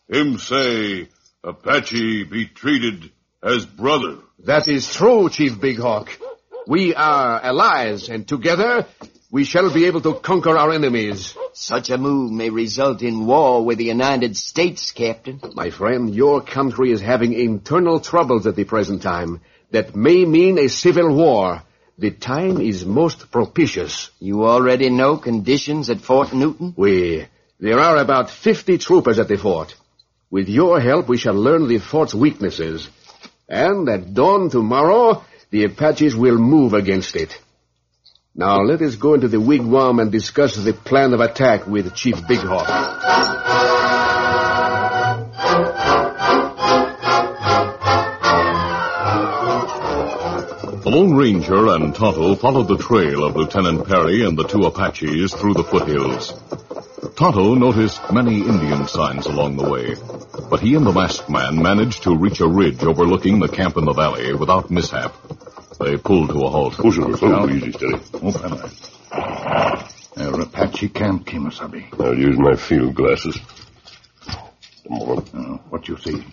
Him 0.06 0.36
say 0.36 1.08
Apache 1.42 2.24
be 2.24 2.44
treated 2.44 3.10
as 3.42 3.64
brother. 3.64 4.18
That 4.44 4.68
is 4.68 4.92
true, 4.92 5.30
Chief 5.30 5.58
Big 5.58 5.78
Hawk. 5.78 6.10
We 6.66 6.94
are 6.94 7.40
allies, 7.40 8.10
and 8.10 8.28
together 8.28 8.86
we 9.30 9.44
shall 9.44 9.72
be 9.72 9.86
able 9.86 10.02
to 10.02 10.16
conquer 10.16 10.58
our 10.58 10.72
enemies. 10.72 11.34
Such 11.54 11.88
a 11.88 11.96
move 11.96 12.32
may 12.32 12.50
result 12.50 13.00
in 13.00 13.26
war 13.26 13.64
with 13.64 13.78
the 13.78 13.86
United 13.86 14.36
States, 14.36 14.92
Captain. 14.92 15.40
My 15.54 15.70
friend, 15.70 16.14
your 16.14 16.42
country 16.42 16.92
is 16.92 17.00
having 17.00 17.32
internal 17.32 17.98
troubles 17.98 18.46
at 18.46 18.56
the 18.56 18.64
present 18.64 19.00
time 19.00 19.40
that 19.70 19.96
may 19.96 20.26
mean 20.26 20.58
a 20.58 20.68
civil 20.68 21.14
war. 21.14 21.62
The 21.98 22.12
time 22.12 22.60
is 22.60 22.84
most 22.84 23.32
propitious. 23.32 24.10
You 24.20 24.44
already 24.46 24.88
know 24.88 25.16
conditions 25.16 25.90
at 25.90 26.00
Fort 26.00 26.32
Newton? 26.32 26.72
We, 26.76 27.26
there 27.58 27.80
are 27.80 27.96
about 27.96 28.30
50 28.30 28.78
troopers 28.78 29.18
at 29.18 29.26
the 29.26 29.36
fort. 29.36 29.74
With 30.30 30.48
your 30.48 30.78
help, 30.78 31.08
we 31.08 31.16
shall 31.18 31.34
learn 31.34 31.66
the 31.66 31.78
fort's 31.78 32.14
weaknesses. 32.14 32.88
And 33.48 33.88
at 33.88 34.14
dawn 34.14 34.48
tomorrow, 34.48 35.24
the 35.50 35.64
Apaches 35.64 36.14
will 36.14 36.38
move 36.38 36.72
against 36.72 37.16
it. 37.16 37.36
Now 38.32 38.60
let 38.60 38.80
us 38.82 38.94
go 38.94 39.14
into 39.14 39.26
the 39.26 39.38
wigwam 39.38 40.00
and 40.00 40.12
discuss 40.12 40.54
the 40.54 40.74
plan 40.74 41.12
of 41.14 41.20
attack 41.20 41.66
with 41.66 41.96
Chief 41.96 42.14
Big 42.28 42.38
Hawk. 42.38 43.77
The 50.88 50.96
Lone 50.96 51.16
Ranger 51.16 51.66
and 51.74 51.94
Tonto 51.94 52.34
followed 52.34 52.66
the 52.66 52.78
trail 52.78 53.22
of 53.22 53.36
Lieutenant 53.36 53.86
Perry 53.86 54.24
and 54.24 54.38
the 54.38 54.44
two 54.44 54.62
Apaches 54.62 55.34
through 55.34 55.52
the 55.52 55.62
foothills. 55.62 56.32
Tonto 57.14 57.54
noticed 57.56 58.10
many 58.10 58.38
Indian 58.38 58.88
signs 58.88 59.26
along 59.26 59.58
the 59.58 59.68
way, 59.68 59.96
but 60.48 60.60
he 60.60 60.76
and 60.76 60.86
the 60.86 60.92
masked 60.94 61.28
man 61.28 61.60
managed 61.60 62.04
to 62.04 62.16
reach 62.16 62.40
a 62.40 62.48
ridge 62.48 62.82
overlooking 62.82 63.38
the 63.38 63.48
camp 63.48 63.76
in 63.76 63.84
the 63.84 63.92
valley 63.92 64.32
without 64.32 64.70
mishap. 64.70 65.14
They 65.78 65.98
pulled 65.98 66.30
to 66.30 66.46
a 66.46 66.48
halt. 66.48 66.72
Push 66.72 66.96
it, 66.96 67.22
oh, 67.22 67.50
easy, 67.50 67.70
steady. 67.72 68.00
Open 68.14 68.52
it. 68.54 68.90
Uh, 69.12 70.40
Apache 70.40 70.88
camp, 70.88 71.26
Kimasabi. 71.26 72.00
I'll 72.00 72.16
use 72.16 72.38
my 72.38 72.56
field 72.56 72.94
glasses. 72.94 73.38
A 74.26 74.88
moment. 74.88 75.28
Uh, 75.34 75.58
what 75.68 75.86
you 75.86 75.98
see? 75.98 76.24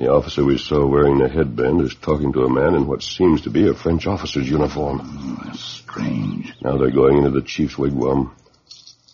The 0.00 0.10
officer 0.10 0.42
we 0.42 0.56
saw 0.56 0.86
wearing 0.86 1.18
the 1.18 1.28
headband 1.28 1.82
is 1.82 1.94
talking 1.94 2.32
to 2.32 2.44
a 2.44 2.48
man 2.48 2.74
in 2.74 2.86
what 2.86 3.02
seems 3.02 3.42
to 3.42 3.50
be 3.50 3.68
a 3.68 3.74
French 3.74 4.06
officer's 4.06 4.48
uniform. 4.48 5.02
Oh, 5.02 5.42
that's 5.44 5.62
strange. 5.62 6.54
Now 6.62 6.78
they're 6.78 6.90
going 6.90 7.18
into 7.18 7.28
the 7.28 7.42
chief's 7.42 7.74
wigwam. 7.74 8.30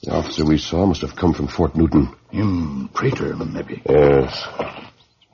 The 0.05 0.13
officer 0.13 0.45
we 0.45 0.59
saw 0.59 0.87
must 0.87 1.01
have 1.01 1.17
come 1.17 1.35
from 1.35 1.49
Fort 1.49 1.75
Newton. 1.75 2.15
Him 2.31 2.89
traitor, 2.95 3.35
maybe. 3.35 3.83
Yes. 3.85 4.47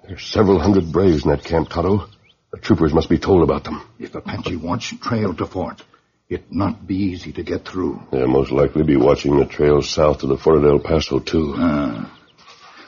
There's 0.08 0.24
several 0.24 0.58
hundred 0.58 0.90
braves 0.90 1.24
in 1.24 1.30
that 1.30 1.44
camp, 1.44 1.68
Tonto. 1.68 2.08
The 2.50 2.58
troopers 2.58 2.94
must 2.94 3.10
be 3.10 3.18
told 3.18 3.42
about 3.42 3.64
them. 3.64 3.82
If 3.98 4.14
Apache 4.14 4.56
wants 4.56 4.96
trail 5.02 5.34
to 5.34 5.44
fort, 5.44 5.82
it 6.30 6.50
not 6.50 6.86
be 6.86 6.96
easy 6.96 7.30
to 7.34 7.42
get 7.42 7.68
through. 7.68 8.00
They'll 8.10 8.26
most 8.26 8.52
likely 8.52 8.84
be 8.84 8.96
watching 8.96 9.36
the 9.36 9.44
trail 9.44 9.82
south 9.82 10.20
to 10.20 10.28
the 10.28 10.38
Fort 10.38 10.56
of 10.56 10.64
El 10.64 10.78
Paso, 10.78 11.18
too. 11.18 11.52
Ah. 11.58 12.18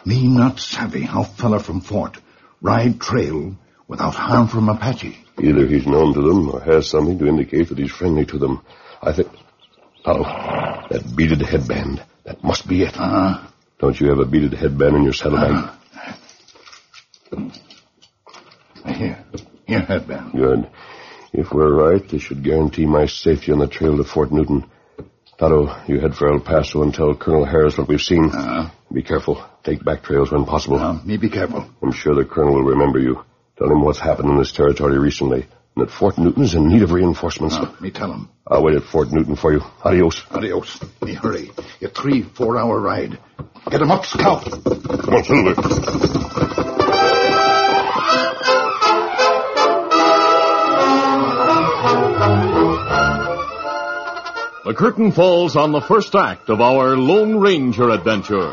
Me 0.06 0.26
not 0.28 0.58
savvy 0.58 1.02
how 1.02 1.24
fella 1.24 1.58
from 1.60 1.82
fort 1.82 2.16
ride 2.64 2.98
trail 2.98 3.54
without 3.86 4.14
harm 4.14 4.48
from 4.48 4.70
Apache. 4.70 5.18
Either 5.38 5.66
he's 5.66 5.86
known 5.86 6.14
to 6.14 6.22
them 6.22 6.50
or 6.50 6.60
has 6.60 6.88
something 6.88 7.18
to 7.18 7.26
indicate 7.26 7.68
that 7.68 7.78
he's 7.78 7.92
friendly 7.92 8.24
to 8.24 8.38
them. 8.38 8.64
I 9.02 9.12
think... 9.12 9.28
Tonto, 10.04 10.22
that 10.90 11.14
beaded 11.16 11.40
headband. 11.42 12.04
That 12.24 12.42
must 12.42 12.66
be 12.68 12.82
it. 12.82 12.94
Uh-huh. 12.96 13.46
Don't 13.78 13.98
you 14.00 14.08
have 14.08 14.18
a 14.18 14.24
beaded 14.26 14.52
headband 14.52 14.96
in 14.96 15.02
your 15.02 15.12
saddlebag? 15.12 15.70
Here. 18.86 19.24
Here, 19.66 19.80
headband. 19.80 20.32
Good. 20.32 20.70
If 21.32 21.52
we're 21.52 21.74
right, 21.74 22.06
this 22.08 22.22
should 22.22 22.44
guarantee 22.44 22.86
my 22.86 23.06
safety 23.06 23.52
on 23.52 23.58
the 23.58 23.66
trail 23.66 23.96
to 23.96 24.04
Fort 24.04 24.30
Newton. 24.30 24.70
Tonto, 25.38 25.74
you 25.86 26.00
head 26.00 26.14
for 26.14 26.32
El 26.32 26.40
Paso 26.40 26.82
and 26.82 26.94
tell 26.94 27.14
Colonel 27.14 27.44
Harris 27.44 27.76
what 27.76 27.88
we've 27.88 28.00
seen. 28.00 28.30
Uh-huh. 28.30 28.70
Be 28.92 29.02
careful. 29.02 29.42
Take 29.64 29.82
back 29.82 30.02
trails 30.02 30.30
when 30.30 30.44
possible. 30.44 30.78
Uh, 30.78 31.02
me 31.04 31.16
be 31.16 31.30
careful. 31.30 31.66
I'm 31.82 31.92
sure 31.92 32.14
the 32.14 32.24
Colonel 32.24 32.54
will 32.54 32.64
remember 32.64 32.98
you. 32.98 33.24
Tell 33.56 33.70
him 33.70 33.82
what's 33.82 33.98
happened 33.98 34.28
in 34.28 34.36
this 34.36 34.52
territory 34.52 34.98
recently, 34.98 35.42
and 35.42 35.86
that 35.86 35.90
Fort 35.90 36.18
Newton's 36.18 36.54
in 36.54 36.68
need 36.68 36.82
of 36.82 36.92
reinforcements. 36.92 37.56
Uh, 37.56 37.74
me 37.80 37.90
tell 37.90 38.12
him. 38.12 38.28
I'll 38.46 38.62
wait 38.62 38.76
at 38.76 38.82
Fort 38.82 39.10
Newton 39.10 39.36
for 39.36 39.54
you. 39.54 39.62
Adios. 39.82 40.22
Adios. 40.30 40.80
Me 41.00 41.14
hurry. 41.14 41.50
A 41.80 41.88
three, 41.88 42.22
four 42.22 42.58
hour 42.58 42.78
ride. 42.78 43.18
Get 43.70 43.80
him 43.80 43.90
up, 43.90 44.04
scout. 44.04 44.44
Come 44.44 45.14
on, 45.14 45.24
Silver. 45.24 45.54
The 54.66 54.74
curtain 54.74 55.12
falls 55.12 55.56
on 55.56 55.72
the 55.72 55.80
first 55.80 56.14
act 56.14 56.50
of 56.50 56.60
our 56.60 56.96
Lone 56.96 57.36
Ranger 57.38 57.90
adventure. 57.90 58.52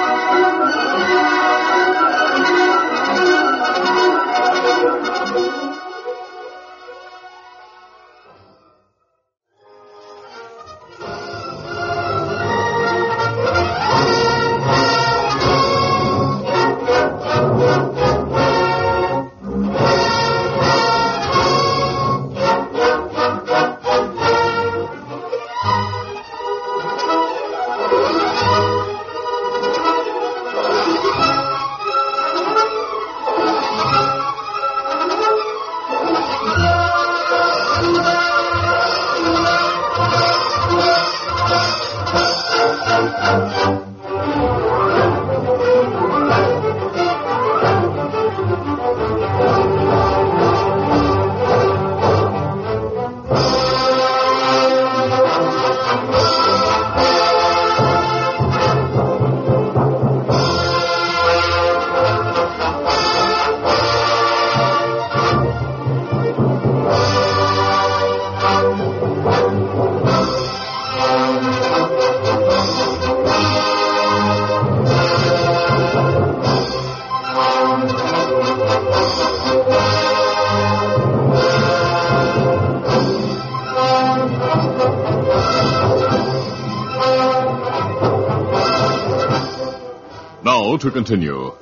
To 90.81 90.91
continue. 90.91 91.53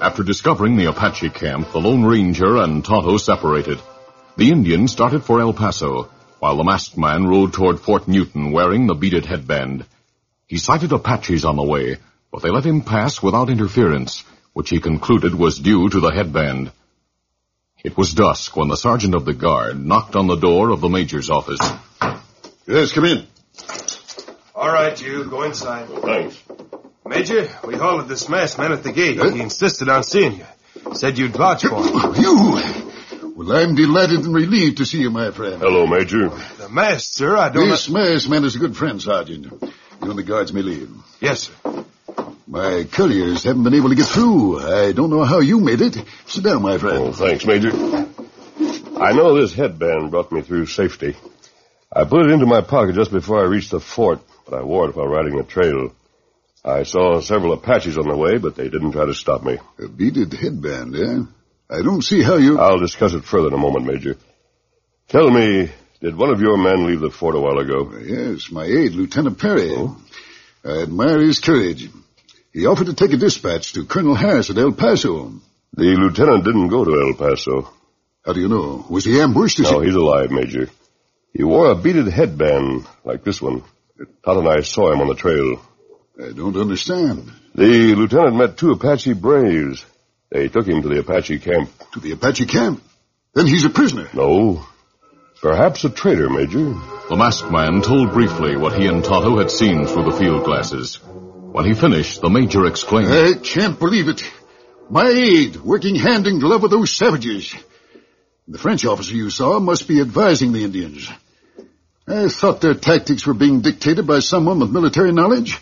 After 0.00 0.22
discovering 0.22 0.76
the 0.76 0.86
Apache 0.86 1.30
camp, 1.30 1.72
the 1.72 1.78
Lone 1.78 2.04
Ranger 2.04 2.56
and 2.56 2.82
Tonto 2.82 3.18
separated. 3.18 3.78
The 4.36 4.50
Indians 4.50 4.92
started 4.92 5.24
for 5.24 5.40
El 5.40 5.52
Paso, 5.52 6.08
while 6.38 6.56
the 6.56 6.64
masked 6.64 6.96
man 6.96 7.26
rode 7.26 7.52
toward 7.52 7.80
Fort 7.80 8.08
Newton 8.08 8.52
wearing 8.52 8.86
the 8.86 8.94
beaded 8.94 9.26
headband. 9.26 9.84
He 10.46 10.56
sighted 10.56 10.92
Apaches 10.92 11.44
on 11.44 11.56
the 11.56 11.62
way, 11.62 11.98
but 12.32 12.42
they 12.42 12.50
let 12.50 12.64
him 12.64 12.80
pass 12.80 13.22
without 13.22 13.50
interference, 13.50 14.24
which 14.54 14.70
he 14.70 14.80
concluded 14.80 15.34
was 15.34 15.58
due 15.58 15.90
to 15.90 16.00
the 16.00 16.10
headband. 16.10 16.72
It 17.84 17.96
was 17.96 18.14
dusk 18.14 18.56
when 18.56 18.68
the 18.68 18.76
sergeant 18.76 19.14
of 19.14 19.26
the 19.26 19.34
guard 19.34 19.84
knocked 19.84 20.16
on 20.16 20.28
the 20.28 20.36
door 20.36 20.70
of 20.70 20.80
the 20.80 20.88
major's 20.88 21.28
office. 21.28 21.60
Yes, 22.66 22.92
come 22.92 23.04
in. 23.04 23.26
All 24.54 24.72
right, 24.72 24.98
you. 24.98 25.24
Go 25.24 25.42
inside. 25.42 25.88
Thanks. 25.88 26.42
Major, 27.10 27.48
we 27.66 27.74
halted 27.74 28.06
this 28.06 28.28
masked 28.28 28.56
man 28.56 28.70
at 28.70 28.84
the 28.84 28.92
gate. 28.92 29.20
He 29.20 29.40
insisted 29.40 29.88
on 29.88 30.04
seeing 30.04 30.38
you. 30.38 30.46
Said 30.94 31.18
you'd 31.18 31.32
vouch 31.32 31.62
for 31.62 31.82
him. 31.82 32.14
You! 32.14 33.34
Well, 33.34 33.50
I'm 33.50 33.74
delighted 33.74 34.20
and 34.20 34.32
relieved 34.32 34.76
to 34.76 34.86
see 34.86 35.00
you, 35.00 35.10
my 35.10 35.32
friend. 35.32 35.60
Hello, 35.60 35.88
Major. 35.88 36.28
The 36.28 36.68
masked, 36.68 37.14
sir, 37.14 37.36
I 37.36 37.48
don't 37.48 37.68
This 37.68 37.88
masked 37.88 38.30
man 38.30 38.44
is 38.44 38.54
a 38.54 38.60
good 38.60 38.76
friend, 38.76 39.02
Sergeant. 39.02 39.44
You 39.44 40.10
and 40.10 40.16
the 40.16 40.22
guards 40.22 40.52
may 40.52 40.62
leave. 40.62 40.88
Yes, 41.20 41.50
sir. 41.50 41.84
My 42.46 42.84
couriers 42.84 43.42
haven't 43.42 43.64
been 43.64 43.74
able 43.74 43.88
to 43.88 43.96
get 43.96 44.06
through. 44.06 44.60
I 44.60 44.92
don't 44.92 45.10
know 45.10 45.24
how 45.24 45.40
you 45.40 45.58
made 45.58 45.80
it. 45.80 45.96
Sit 46.26 46.44
down, 46.44 46.62
my 46.62 46.78
friend. 46.78 46.98
Oh, 46.98 47.12
thanks, 47.12 47.44
Major. 47.44 47.72
I 47.72 49.12
know 49.14 49.34
this 49.34 49.52
headband 49.52 50.12
brought 50.12 50.30
me 50.30 50.42
through 50.42 50.66
safety. 50.66 51.16
I 51.92 52.04
put 52.04 52.26
it 52.26 52.30
into 52.30 52.46
my 52.46 52.60
pocket 52.60 52.94
just 52.94 53.10
before 53.10 53.40
I 53.40 53.48
reached 53.48 53.72
the 53.72 53.80
fort, 53.80 54.20
but 54.48 54.60
I 54.60 54.62
wore 54.62 54.88
it 54.88 54.94
while 54.94 55.08
riding 55.08 55.36
the 55.36 55.42
trail. 55.42 55.92
I 56.64 56.82
saw 56.82 57.20
several 57.20 57.52
Apaches 57.54 57.96
on 57.96 58.08
the 58.08 58.16
way, 58.16 58.38
but 58.38 58.54
they 58.54 58.68
didn't 58.68 58.92
try 58.92 59.06
to 59.06 59.14
stop 59.14 59.42
me. 59.42 59.58
A 59.78 59.88
beaded 59.88 60.32
headband, 60.32 60.94
eh? 60.94 61.22
I 61.70 61.82
don't 61.82 62.02
see 62.02 62.22
how 62.22 62.36
you... 62.36 62.58
I'll 62.58 62.78
discuss 62.78 63.14
it 63.14 63.24
further 63.24 63.48
in 63.48 63.54
a 63.54 63.58
moment, 63.58 63.86
Major. 63.86 64.16
Tell 65.08 65.30
me, 65.30 65.70
did 66.00 66.16
one 66.16 66.30
of 66.30 66.40
your 66.40 66.56
men 66.58 66.86
leave 66.86 67.00
the 67.00 67.10
fort 67.10 67.34
a 67.34 67.40
while 67.40 67.58
ago? 67.58 67.92
Yes, 67.98 68.50
my 68.50 68.64
aide, 68.64 68.92
Lieutenant 68.92 69.38
Perry. 69.38 69.70
Oh? 69.70 69.96
I 70.64 70.82
admire 70.82 71.20
his 71.20 71.38
courage. 71.38 71.88
He 72.52 72.66
offered 72.66 72.86
to 72.86 72.94
take 72.94 73.12
a 73.12 73.16
dispatch 73.16 73.72
to 73.74 73.86
Colonel 73.86 74.14
Harris 74.14 74.50
at 74.50 74.58
El 74.58 74.72
Paso. 74.72 75.32
The 75.72 75.96
lieutenant 75.96 76.44
didn't 76.44 76.68
go 76.68 76.84
to 76.84 77.00
El 77.00 77.14
Paso. 77.14 77.72
How 78.26 78.32
do 78.34 78.40
you 78.40 78.48
know? 78.48 78.84
Was 78.90 79.04
he 79.04 79.20
ambushed? 79.20 79.60
Is 79.60 79.70
No, 79.70 79.80
he... 79.80 79.86
he's 79.86 79.94
alive, 79.94 80.30
Major. 80.30 80.68
He 81.32 81.44
wore 81.44 81.70
a 81.70 81.76
beaded 81.76 82.08
headband 82.08 82.86
like 83.04 83.24
this 83.24 83.40
one. 83.40 83.62
Tonto 84.24 84.40
and 84.40 84.48
I 84.48 84.62
saw 84.62 84.92
him 84.92 85.00
on 85.00 85.08
the 85.08 85.14
trail. 85.14 85.62
I 86.22 86.32
don't 86.32 86.56
understand. 86.56 87.32
The 87.54 87.94
lieutenant 87.94 88.36
met 88.36 88.56
two 88.58 88.72
Apache 88.72 89.14
braves. 89.14 89.84
They 90.30 90.48
took 90.48 90.66
him 90.66 90.82
to 90.82 90.88
the 90.88 91.00
Apache 91.00 91.38
camp. 91.38 91.70
To 91.92 92.00
the 92.00 92.12
Apache 92.12 92.46
camp? 92.46 92.82
Then 93.34 93.46
he's 93.46 93.64
a 93.64 93.70
prisoner. 93.70 94.08
No. 94.12 94.66
Perhaps 95.40 95.84
a 95.84 95.90
traitor, 95.90 96.28
Major. 96.28 96.74
The 97.08 97.16
masked 97.16 97.50
man 97.50 97.80
told 97.80 98.12
briefly 98.12 98.56
what 98.56 98.78
he 98.78 98.86
and 98.86 99.02
Tonto 99.02 99.38
had 99.38 99.50
seen 99.50 99.86
through 99.86 100.10
the 100.10 100.16
field 100.18 100.44
glasses. 100.44 101.00
When 101.04 101.64
he 101.64 101.74
finished, 101.74 102.20
the 102.20 102.28
major 102.28 102.66
exclaimed, 102.66 103.10
I 103.10 103.34
can't 103.34 103.78
believe 103.78 104.08
it. 104.08 104.22
My 104.90 105.08
aide, 105.08 105.56
working 105.56 105.94
hand 105.94 106.26
in 106.26 106.38
glove 106.38 106.62
with 106.62 106.70
those 106.70 106.94
savages. 106.94 107.54
The 108.46 108.58
French 108.58 108.84
officer 108.84 109.14
you 109.14 109.30
saw 109.30 109.58
must 109.58 109.88
be 109.88 110.00
advising 110.00 110.52
the 110.52 110.64
Indians. 110.64 111.10
I 112.06 112.28
thought 112.28 112.60
their 112.60 112.74
tactics 112.74 113.26
were 113.26 113.34
being 113.34 113.62
dictated 113.62 114.06
by 114.06 114.18
someone 114.18 114.60
with 114.60 114.70
military 114.70 115.12
knowledge. 115.12 115.58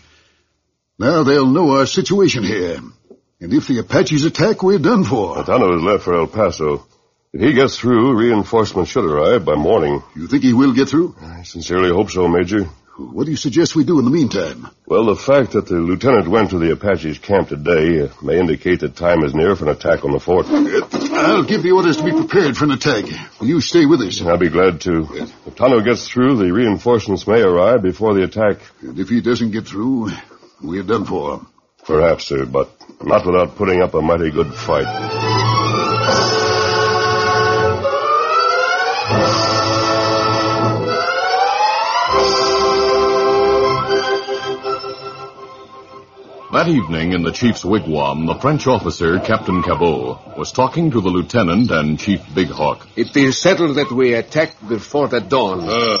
Now 0.99 1.23
they'll 1.23 1.45
know 1.45 1.77
our 1.77 1.85
situation 1.85 2.43
here. 2.43 2.77
And 3.39 3.53
if 3.53 3.67
the 3.67 3.79
Apaches 3.79 4.25
attack, 4.25 4.61
we're 4.61 4.79
done 4.79 5.05
for. 5.05 5.37
Tonto 5.45 5.71
has 5.71 5.81
left 5.81 6.03
for 6.03 6.13
El 6.13 6.27
Paso. 6.27 6.85
If 7.31 7.39
he 7.39 7.53
gets 7.53 7.77
through, 7.77 8.17
reinforcements 8.17 8.91
should 8.91 9.05
arrive 9.05 9.45
by 9.45 9.55
morning. 9.55 10.03
You 10.13 10.27
think 10.27 10.43
he 10.43 10.51
will 10.53 10.73
get 10.73 10.89
through? 10.89 11.15
I 11.21 11.43
sincerely 11.43 11.89
hope 11.89 12.11
so, 12.11 12.27
Major. 12.27 12.65
What 12.97 13.23
do 13.23 13.31
you 13.31 13.37
suggest 13.37 13.77
we 13.77 13.85
do 13.85 13.99
in 13.99 14.03
the 14.03 14.11
meantime? 14.11 14.67
Well, 14.87 15.05
the 15.05 15.15
fact 15.15 15.53
that 15.53 15.67
the 15.67 15.75
lieutenant 15.75 16.27
went 16.27 16.49
to 16.49 16.59
the 16.59 16.73
Apaches' 16.73 17.17
camp 17.17 17.47
today 17.47 18.01
uh, 18.01 18.09
may 18.21 18.37
indicate 18.37 18.81
that 18.81 18.97
time 18.97 19.23
is 19.23 19.33
near 19.33 19.55
for 19.55 19.69
an 19.69 19.71
attack 19.71 20.03
on 20.03 20.11
the 20.11 20.19
fort. 20.19 20.47
I'll 20.47 21.45
give 21.45 21.63
the 21.63 21.71
orders 21.71 21.95
to 21.95 22.03
be 22.03 22.11
prepared 22.11 22.57
for 22.57 22.65
an 22.65 22.71
attack. 22.71 23.05
Will 23.39 23.47
you 23.47 23.61
stay 23.61 23.85
with 23.85 24.01
us? 24.01 24.21
I'll 24.21 24.37
be 24.37 24.49
glad 24.49 24.81
to. 24.81 25.07
If 25.45 25.55
Tonto 25.55 25.79
gets 25.79 26.09
through, 26.09 26.35
the 26.35 26.51
reinforcements 26.51 27.25
may 27.25 27.41
arrive 27.41 27.83
before 27.83 28.15
the 28.15 28.23
attack. 28.23 28.57
And 28.81 28.99
if 28.99 29.07
he 29.07 29.21
doesn't 29.21 29.51
get 29.51 29.65
through, 29.65 30.09
we're 30.61 30.83
done 30.83 31.05
for. 31.05 31.45
Perhaps, 31.85 32.25
sir, 32.25 32.45
but 32.45 32.69
not 33.03 33.25
without 33.25 33.55
putting 33.55 33.81
up 33.81 33.93
a 33.93 34.01
mighty 34.01 34.31
good 34.31 34.53
fight. 34.53 34.85
That 46.51 46.67
evening 46.67 47.13
in 47.13 47.21
the 47.21 47.31
chief's 47.31 47.63
wigwam, 47.63 48.25
the 48.25 48.33
French 48.33 48.65
officer, 48.65 49.19
Captain 49.19 49.61
Cabot, 49.61 50.35
was 50.35 50.51
talking 50.51 50.89
to 50.91 50.99
the 50.99 51.09
lieutenant 51.09 51.69
and 51.69 51.99
Chief 51.99 52.21
Big 52.33 52.49
Hawk. 52.49 52.87
It 52.95 53.15
is 53.15 53.39
settled 53.39 53.77
that 53.77 53.91
we 53.91 54.13
attack 54.15 54.55
the 54.67 54.79
fort 54.79 55.13
at 55.13 55.29
dawn. 55.29 55.69
Uh, 55.69 55.97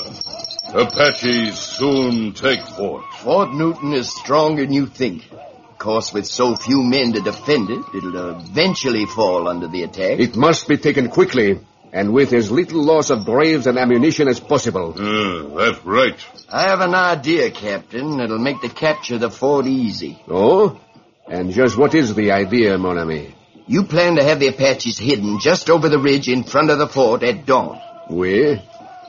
Apaches 0.73 1.57
soon 1.57 2.33
take 2.33 2.61
fort. 2.61 3.03
Fort 3.21 3.51
Newton 3.53 3.93
is 3.93 4.13
stronger 4.15 4.65
than 4.65 4.73
you 4.73 4.85
think. 4.85 5.31
Of 5.31 5.77
course, 5.79 6.13
with 6.13 6.27
so 6.27 6.55
few 6.55 6.83
men 6.83 7.13
to 7.13 7.21
defend 7.21 7.69
it, 7.71 7.83
it'll 7.95 8.39
eventually 8.39 9.05
fall 9.05 9.47
under 9.47 9.67
the 9.67 9.83
attack. 9.83 10.19
It 10.19 10.35
must 10.35 10.67
be 10.67 10.77
taken 10.77 11.09
quickly, 11.09 11.59
and 11.91 12.13
with 12.13 12.33
as 12.33 12.51
little 12.51 12.83
loss 12.83 13.09
of 13.09 13.25
braves 13.25 13.65
and 13.65 13.79
ammunition 13.79 14.27
as 14.27 14.39
possible. 14.39 14.93
Uh, 14.95 15.55
that's 15.55 15.83
right. 15.85 16.23
I 16.49 16.69
have 16.69 16.81
an 16.81 16.93
idea, 16.93 17.49
Captain, 17.49 18.17
that'll 18.17 18.37
make 18.37 18.61
the 18.61 18.69
capture 18.69 19.15
of 19.15 19.21
the 19.21 19.31
fort 19.31 19.65
easy. 19.65 20.21
Oh? 20.27 20.79
And 21.27 21.51
just 21.51 21.77
what 21.77 21.95
is 21.95 22.13
the 22.13 22.31
idea, 22.31 22.77
mon 22.77 22.97
ami? 22.99 23.33
You 23.65 23.85
plan 23.85 24.17
to 24.17 24.23
have 24.23 24.39
the 24.39 24.47
Apaches 24.47 24.97
hidden 24.99 25.39
just 25.39 25.69
over 25.69 25.89
the 25.89 25.99
ridge 25.99 26.27
in 26.27 26.43
front 26.43 26.69
of 26.69 26.77
the 26.77 26.87
fort 26.87 27.23
at 27.23 27.45
dawn. 27.45 27.79
We? 28.09 28.59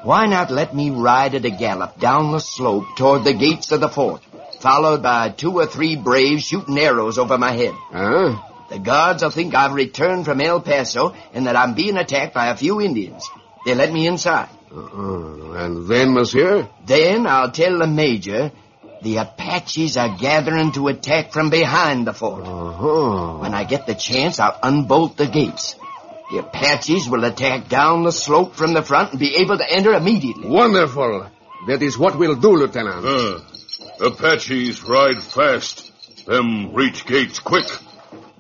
Why 0.02 0.26
not 0.26 0.50
let 0.50 0.74
me 0.74 0.90
ride 0.90 1.34
at 1.34 1.44
a 1.44 1.50
gallop 1.50 1.98
down 1.98 2.32
the 2.32 2.40
slope 2.40 2.96
toward 2.96 3.24
the 3.24 3.34
gates 3.34 3.70
of 3.72 3.80
the 3.80 3.88
fort, 3.88 4.22
followed 4.60 5.02
by 5.02 5.30
two 5.30 5.52
or 5.52 5.66
three 5.66 5.96
braves 5.96 6.44
shooting 6.44 6.78
arrows 6.78 7.18
over 7.18 7.36
my 7.36 7.52
head? 7.52 7.74
Huh? 7.74 8.42
The 8.70 8.78
guards 8.78 9.22
will 9.22 9.30
think 9.30 9.54
I've 9.54 9.74
returned 9.74 10.24
from 10.24 10.40
El 10.40 10.60
Paso 10.60 11.14
and 11.34 11.46
that 11.46 11.56
I'm 11.56 11.74
being 11.74 11.96
attacked 11.96 12.34
by 12.34 12.48
a 12.48 12.56
few 12.56 12.80
Indians. 12.80 13.28
They 13.66 13.74
let 13.74 13.92
me 13.92 14.06
inside. 14.06 14.48
Uh, 14.72 15.52
and 15.52 15.88
then, 15.88 16.14
monsieur? 16.14 16.68
Then 16.86 17.26
I'll 17.26 17.50
tell 17.50 17.78
the 17.78 17.86
major 17.88 18.52
the 19.02 19.16
Apaches 19.16 19.96
are 19.96 20.16
gathering 20.16 20.72
to 20.72 20.88
attack 20.88 21.32
from 21.32 21.50
behind 21.50 22.06
the 22.06 22.12
fort. 22.12 22.44
Uh-huh. 22.44 23.38
When 23.38 23.54
I 23.54 23.64
get 23.64 23.86
the 23.86 23.94
chance, 23.94 24.38
I'll 24.38 24.58
unbolt 24.62 25.16
the 25.16 25.26
gates. 25.26 25.74
The 26.30 26.38
Apaches 26.38 27.08
will 27.08 27.24
attack 27.24 27.68
down 27.68 28.04
the 28.04 28.12
slope 28.12 28.54
from 28.54 28.72
the 28.72 28.82
front 28.82 29.10
and 29.10 29.18
be 29.18 29.36
able 29.36 29.58
to 29.58 29.68
enter 29.68 29.92
immediately. 29.92 30.48
Wonderful. 30.48 31.26
That 31.66 31.82
is 31.82 31.98
what 31.98 32.16
we'll 32.16 32.36
do, 32.36 32.56
Lieutenant. 32.56 33.04
Uh, 33.04 33.40
Apaches 34.06 34.82
ride 34.84 35.22
fast. 35.22 35.90
Them 36.26 36.72
reach 36.72 37.04
gates 37.04 37.40
quick. 37.40 37.66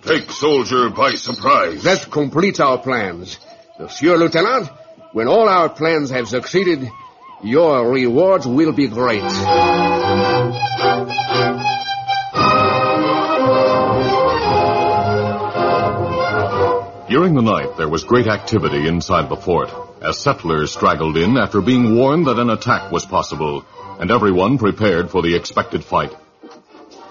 Take 0.02 0.30
soldier 0.30 0.88
by 0.90 1.12
surprise. 1.12 1.82
That 1.82 2.10
completes 2.10 2.60
our 2.60 2.78
plans. 2.78 3.38
Monsieur 3.78 4.16
Lieutenant, 4.16 4.70
when 5.12 5.26
all 5.26 5.48
our 5.48 5.68
plans 5.68 6.10
have 6.10 6.28
succeeded, 6.28 6.88
your 7.42 7.90
rewards 7.90 8.46
will 8.46 8.72
be 8.72 8.86
great. 8.86 9.22
During 17.20 17.34
the 17.34 17.42
night, 17.42 17.76
there 17.76 17.86
was 17.86 18.04
great 18.04 18.28
activity 18.28 18.88
inside 18.88 19.28
the 19.28 19.36
fort 19.36 19.68
as 20.00 20.16
settlers 20.16 20.72
straggled 20.72 21.18
in 21.18 21.36
after 21.36 21.60
being 21.60 21.94
warned 21.94 22.26
that 22.26 22.38
an 22.38 22.48
attack 22.48 22.90
was 22.90 23.04
possible, 23.04 23.62
and 23.98 24.10
everyone 24.10 24.56
prepared 24.56 25.10
for 25.10 25.20
the 25.20 25.36
expected 25.36 25.84
fight. 25.84 26.16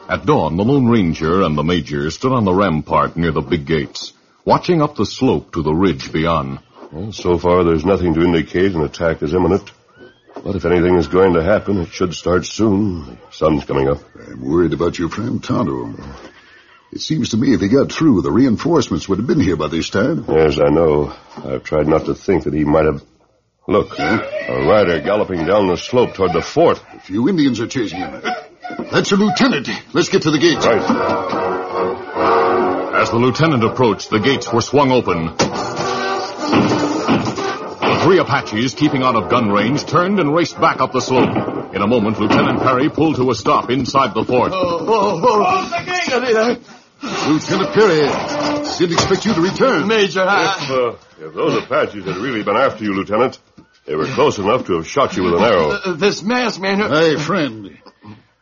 At 0.10 0.26
dawn, 0.26 0.58
the 0.58 0.66
Lone 0.66 0.88
Ranger 0.88 1.44
and 1.44 1.56
the 1.56 1.64
Major 1.64 2.10
stood 2.10 2.32
on 2.32 2.44
the 2.44 2.56
rampart 2.56 3.18
near 3.18 3.32
the 3.32 3.42
big 3.42 3.68
gates, 3.68 4.14
watching 4.46 4.82
up 4.82 4.96
the 4.96 5.06
slope 5.06 5.54
to 5.54 5.62
the 5.62 5.76
ridge 5.76 6.12
beyond. 6.12 6.58
Well, 6.92 7.12
so 7.12 7.38
far, 7.38 7.64
there's 7.64 7.86
nothing 7.86 8.16
to 8.16 8.24
indicate 8.24 8.74
an 8.74 8.82
attack 8.82 9.22
is 9.22 9.36
imminent. 9.36 9.72
But 10.44 10.56
if 10.56 10.66
anything 10.66 10.96
is 10.96 11.08
going 11.08 11.36
to 11.36 11.44
happen, 11.44 11.78
it 11.78 11.94
should 11.94 12.16
start 12.16 12.48
soon. 12.48 13.06
The 13.06 13.18
sun's 13.30 13.64
coming 13.66 13.88
up. 13.88 14.00
I'm 14.20 14.44
worried 14.44 14.74
about 14.74 14.98
your 14.98 15.10
friend 15.10 15.44
Tonto. 15.44 15.94
It 16.92 17.02
seems 17.02 17.30
to 17.30 17.38
me 17.38 17.54
if 17.54 17.62
he 17.62 17.68
got 17.68 17.92
through, 17.92 18.24
the 18.24 18.32
reinforcements 18.32 19.08
would 19.08 19.20
have 19.20 19.28
been 19.28 19.40
here 19.40 19.56
by 19.56 19.68
this 19.68 19.90
time. 19.90 20.26
Yes, 20.28 20.60
I 20.60 20.70
know. 20.70 21.14
I've 21.38 21.64
tried 21.64 21.88
not 21.88 22.06
to 22.06 22.16
think 22.16 22.46
that 22.46 22.54
he 22.54 22.66
might 22.66 22.86
have... 22.86 23.04
Look, 23.68 24.00
a 24.00 24.66
rider 24.68 25.00
galloping 25.00 25.46
down 25.46 25.68
the 25.68 25.76
slope 25.78 26.16
toward 26.16 26.34
the 26.34 26.42
fort. 26.42 26.82
A 26.96 27.00
few 27.00 27.30
Indians 27.30 27.60
are 27.60 27.68
chasing 27.68 28.00
him. 28.00 28.24
That's 28.92 29.12
a 29.12 29.16
lieutenant. 29.16 29.70
Let's 29.94 30.10
get 30.10 30.24
to 30.24 30.32
the 30.32 30.40
gates. 30.40 30.66
Right. 30.66 30.82
As 33.00 33.12
the 33.12 33.18
lieutenant 33.18 33.64
approached, 33.64 34.10
the 34.10 34.18
gates 34.18 34.52
were 34.52 34.62
swung 34.62 34.92
open. 34.92 35.36
The 37.78 38.00
three 38.04 38.18
Apaches, 38.18 38.74
keeping 38.74 39.04
out 39.04 39.16
of 39.16 39.30
gun 39.30 39.52
range, 39.52 39.86
turned 39.86 40.20
and 40.20 40.34
raced 40.34 40.60
back 40.60 40.82
up 40.82 40.92
the 40.92 41.02
slope. 41.02 41.30
In 41.76 41.84
a 41.84 41.88
moment, 41.88 42.20
Lieutenant 42.20 42.64
Perry 42.64 42.90
pulled 42.90 43.18
to 43.18 43.30
a 43.30 43.36
stop 43.36 43.70
inside 43.70 44.16
the 44.16 44.24
fort. 44.24 44.52
Oh, 44.52 44.80
oh, 44.88 45.22
oh. 45.24 46.79
Steady 47.00 47.14
there. 47.14 47.34
Lieutenant 47.34 47.74
Perry, 47.74 48.78
didn't 48.78 48.94
expect 48.94 49.26
you 49.26 49.34
to 49.34 49.42
return. 49.42 49.88
Major, 49.88 50.22
If, 50.28 50.70
uh, 50.70 50.96
if 51.20 51.34
those 51.34 51.64
Apaches 51.64 52.06
had 52.06 52.18
really 52.18 52.44
been 52.44 52.56
after 52.58 52.84
you, 52.84 52.94
Lieutenant, 52.94 53.40
they 53.86 53.96
were 53.96 54.06
close 54.06 54.38
enough 54.38 54.66
to 54.68 54.74
have 54.76 54.88
shot 54.88 55.16
you 55.16 55.24
with 55.24 55.34
an 55.36 55.44
arrow. 55.44 55.70
Uh, 55.72 55.94
this 55.94 56.22
masked 56.24 56.60
man... 56.62 56.80
who- 56.80 56.88
Hey, 56.90 57.16
friend. 57.18 57.78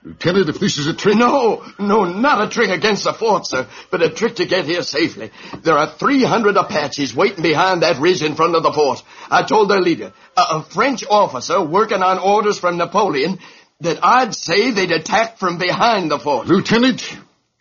Lieutenant, 0.03 0.49
if 0.49 0.59
this 0.59 0.77
is 0.77 0.87
a 0.87 0.93
trick... 0.93 1.17
No, 1.17 1.63
no, 1.79 2.05
not 2.05 2.41
a 2.43 2.49
trick 2.49 2.69
against 2.69 3.03
the 3.03 3.13
fort, 3.13 3.45
sir, 3.45 3.67
but 3.91 4.01
a 4.01 4.09
trick 4.09 4.35
to 4.37 4.45
get 4.45 4.65
here 4.65 4.81
safely. 4.81 5.31
There 5.63 5.77
are 5.77 5.87
300 5.87 6.55
Apaches 6.55 7.13
waiting 7.15 7.43
behind 7.43 7.81
that 7.81 7.99
ridge 7.99 8.23
in 8.23 8.35
front 8.35 8.55
of 8.55 8.63
the 8.63 8.71
fort. 8.71 9.03
I 9.29 9.43
told 9.43 9.69
their 9.69 9.81
leader, 9.81 10.13
a, 10.37 10.41
a 10.41 10.63
French 10.63 11.03
officer 11.09 11.61
working 11.61 12.01
on 12.03 12.19
orders 12.19 12.57
from 12.57 12.77
Napoleon, 12.77 13.39
that 13.81 13.99
I'd 14.03 14.33
say 14.33 14.71
they'd 14.71 14.91
attack 14.91 15.37
from 15.37 15.57
behind 15.57 16.09
the 16.09 16.19
fort. 16.19 16.47
Lieutenant, 16.47 17.01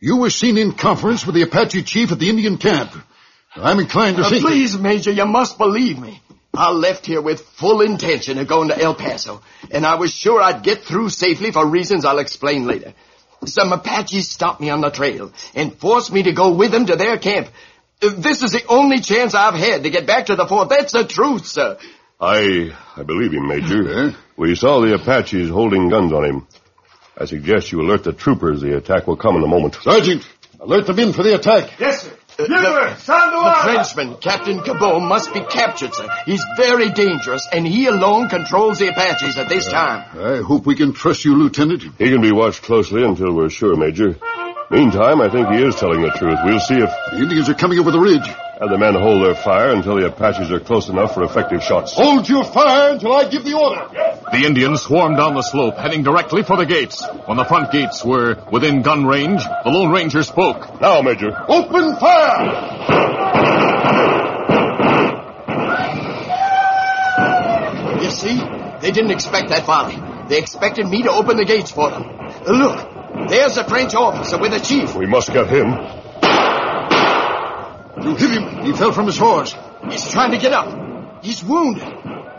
you 0.06 0.18
were 0.18 0.30
seen 0.30 0.56
in 0.56 0.70
conference 0.72 1.26
with 1.26 1.34
the 1.34 1.42
Apache 1.42 1.82
chief 1.82 2.12
at 2.12 2.20
the 2.20 2.30
Indian 2.30 2.58
camp. 2.58 2.92
I'm 3.56 3.80
inclined 3.80 4.16
to 4.18 4.22
Uh, 4.22 4.30
think... 4.30 4.42
please, 4.46 4.78
Major, 4.78 5.10
you 5.10 5.26
must 5.26 5.58
believe 5.58 5.98
me. 5.98 6.20
I 6.54 6.70
left 6.70 7.04
here 7.06 7.20
with 7.20 7.40
full 7.62 7.80
intention 7.80 8.38
of 8.38 8.46
going 8.46 8.68
to 8.68 8.78
El 8.80 8.94
Paso, 8.94 9.42
and 9.70 9.84
I 9.84 9.96
was 9.96 10.12
sure 10.14 10.40
I'd 10.40 10.62
get 10.62 10.84
through 10.84 11.08
safely 11.08 11.50
for 11.50 11.66
reasons 11.66 12.04
I'll 12.04 12.20
explain 12.26 12.66
later. 12.66 12.94
Some 13.44 13.72
Apaches 13.72 14.28
stopped 14.30 14.60
me 14.60 14.70
on 14.70 14.80
the 14.80 14.90
trail 14.90 15.32
and 15.56 15.74
forced 15.76 16.12
me 16.12 16.22
to 16.22 16.32
go 16.32 16.52
with 16.54 16.70
them 16.70 16.86
to 16.86 16.96
their 16.96 17.18
camp. 17.18 17.48
This 18.00 18.42
is 18.44 18.52
the 18.52 18.64
only 18.68 19.00
chance 19.00 19.34
I've 19.34 19.54
had 19.68 19.82
to 19.82 19.90
get 19.90 20.06
back 20.06 20.26
to 20.26 20.36
the 20.36 20.46
fort. 20.46 20.68
That's 20.68 20.92
the 20.92 21.04
truth, 21.04 21.46
sir. 21.46 21.78
I, 22.20 22.72
I 22.96 23.02
believe 23.02 23.32
him, 23.32 23.48
Major. 23.48 24.14
We 24.36 24.54
saw 24.54 24.80
the 24.80 24.94
Apaches 24.94 25.50
holding 25.50 25.88
guns 25.88 26.12
on 26.12 26.24
him. 26.24 26.46
I 27.18 27.24
suggest 27.24 27.72
you 27.72 27.80
alert 27.80 28.04
the 28.04 28.12
troopers. 28.12 28.60
The 28.60 28.76
attack 28.76 29.06
will 29.06 29.16
come 29.16 29.36
in 29.36 29.42
a 29.42 29.46
moment. 29.46 29.76
Sergeant, 29.80 30.28
alert 30.60 30.86
the 30.86 30.92
men 30.92 31.12
for 31.12 31.22
the 31.22 31.34
attack. 31.34 31.78
Yes, 31.80 32.02
sir. 32.02 32.10
Uh, 32.38 32.42
the, 32.42 32.48
the 32.48 33.60
Frenchman, 33.62 34.16
Captain 34.20 34.62
Cabot, 34.62 35.00
must 35.00 35.32
be 35.32 35.40
captured, 35.40 35.94
sir. 35.94 36.06
He's 36.26 36.44
very 36.58 36.90
dangerous, 36.90 37.48
and 37.50 37.66
he 37.66 37.86
alone 37.86 38.28
controls 38.28 38.78
the 38.78 38.88
Apaches 38.88 39.38
at 39.38 39.48
this 39.48 39.66
time. 39.66 40.04
I 40.18 40.42
hope 40.42 40.66
we 40.66 40.76
can 40.76 40.92
trust 40.92 41.24
you, 41.24 41.34
Lieutenant. 41.34 41.82
He 41.96 42.10
can 42.10 42.20
be 42.20 42.32
watched 42.32 42.60
closely 42.62 43.02
until 43.02 43.32
we're 43.34 43.48
sure, 43.48 43.74
Major. 43.76 44.18
Meantime, 44.70 45.22
I 45.22 45.30
think 45.30 45.48
he 45.48 45.62
is 45.62 45.76
telling 45.76 46.02
the 46.02 46.10
truth. 46.10 46.38
We'll 46.44 46.60
see 46.60 46.74
if 46.74 46.90
The 47.12 47.18
Indians 47.22 47.48
are 47.48 47.54
coming 47.54 47.78
over 47.78 47.90
the 47.90 48.00
ridge. 48.00 48.26
have 48.26 48.68
the 48.68 48.76
men 48.76 48.94
hold 48.94 49.24
their 49.24 49.34
fire 49.34 49.70
until 49.70 49.96
the 49.96 50.06
Apaches 50.06 50.50
are 50.52 50.60
close 50.60 50.90
enough 50.90 51.14
for 51.14 51.22
effective 51.22 51.62
shots. 51.62 51.94
Hold 51.94 52.28
your 52.28 52.44
fire 52.44 52.92
until 52.92 53.14
I 53.14 53.30
give 53.30 53.44
the 53.44 53.54
order. 53.54 54.15
The 54.32 54.44
Indians 54.44 54.82
swarmed 54.82 55.16
down 55.16 55.34
the 55.34 55.42
slope, 55.42 55.76
heading 55.76 56.02
directly 56.02 56.42
for 56.42 56.56
the 56.56 56.66
gates. 56.66 57.06
When 57.26 57.36
the 57.36 57.44
front 57.44 57.70
gates 57.70 58.04
were 58.04 58.36
within 58.50 58.82
gun 58.82 59.06
range, 59.06 59.44
the 59.44 59.70
Lone 59.70 59.92
Ranger 59.92 60.24
spoke. 60.24 60.80
Now, 60.80 61.00
Major. 61.00 61.30
Open 61.48 61.96
fire! 61.96 63.22
You 68.02 68.10
see? 68.10 68.36
They 68.80 68.90
didn't 68.90 69.12
expect 69.12 69.50
that 69.50 69.64
volley. 69.64 69.96
They 70.28 70.38
expected 70.38 70.86
me 70.86 71.04
to 71.04 71.10
open 71.12 71.36
the 71.36 71.44
gates 71.44 71.70
for 71.70 71.88
them. 71.90 72.02
Look, 72.46 73.28
there's 73.28 73.54
the 73.54 73.64
French 73.64 73.94
officer 73.94 74.38
with 74.38 74.50
the 74.50 74.60
chief. 74.60 74.94
We 74.96 75.06
must 75.06 75.32
get 75.32 75.46
him. 75.48 75.68
You 78.02 78.16
hit 78.16 78.30
him. 78.30 78.64
He 78.64 78.72
fell 78.72 78.92
from 78.92 79.06
his 79.06 79.18
horse. 79.18 79.54
He's 79.88 80.10
trying 80.10 80.32
to 80.32 80.38
get 80.38 80.52
up. 80.52 81.22
He's 81.22 81.44
wounded. 81.44 81.94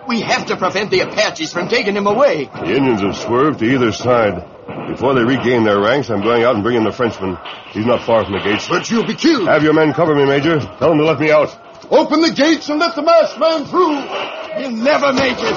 We 0.07 0.21
have 0.21 0.45
to 0.47 0.55
prevent 0.55 0.89
the 0.89 1.01
Apaches 1.01 1.51
from 1.51 1.67
taking 1.67 1.95
him 1.95 2.07
away. 2.07 2.45
The 2.45 2.75
Indians 2.75 3.01
have 3.01 3.17
swerved 3.17 3.59
to 3.59 3.65
either 3.65 3.91
side. 3.91 4.45
Before 4.87 5.13
they 5.13 5.23
regain 5.23 5.63
their 5.63 5.79
ranks, 5.79 6.09
I'm 6.09 6.21
going 6.21 6.43
out 6.43 6.55
and 6.55 6.63
bringing 6.63 6.85
the 6.85 6.93
Frenchman. 6.93 7.37
He's 7.71 7.85
not 7.85 8.03
far 8.03 8.23
from 8.23 8.33
the 8.33 8.39
gates. 8.39 8.67
But 8.69 8.89
you'll 8.89 9.05
be 9.05 9.15
killed. 9.15 9.47
Have 9.47 9.63
your 9.63 9.73
men 9.73 9.93
cover 9.93 10.15
me, 10.15 10.25
Major. 10.25 10.59
Tell 10.59 10.89
them 10.89 10.99
to 10.99 11.05
let 11.05 11.19
me 11.19 11.29
out. 11.29 11.55
Open 11.91 12.21
the 12.21 12.31
gates 12.31 12.69
and 12.69 12.79
let 12.79 12.95
the 12.95 13.01
masked 13.01 13.39
man 13.39 13.65
through. 13.65 13.95
He'll 14.61 14.71
never 14.71 15.11
make 15.13 15.37
it. 15.37 15.55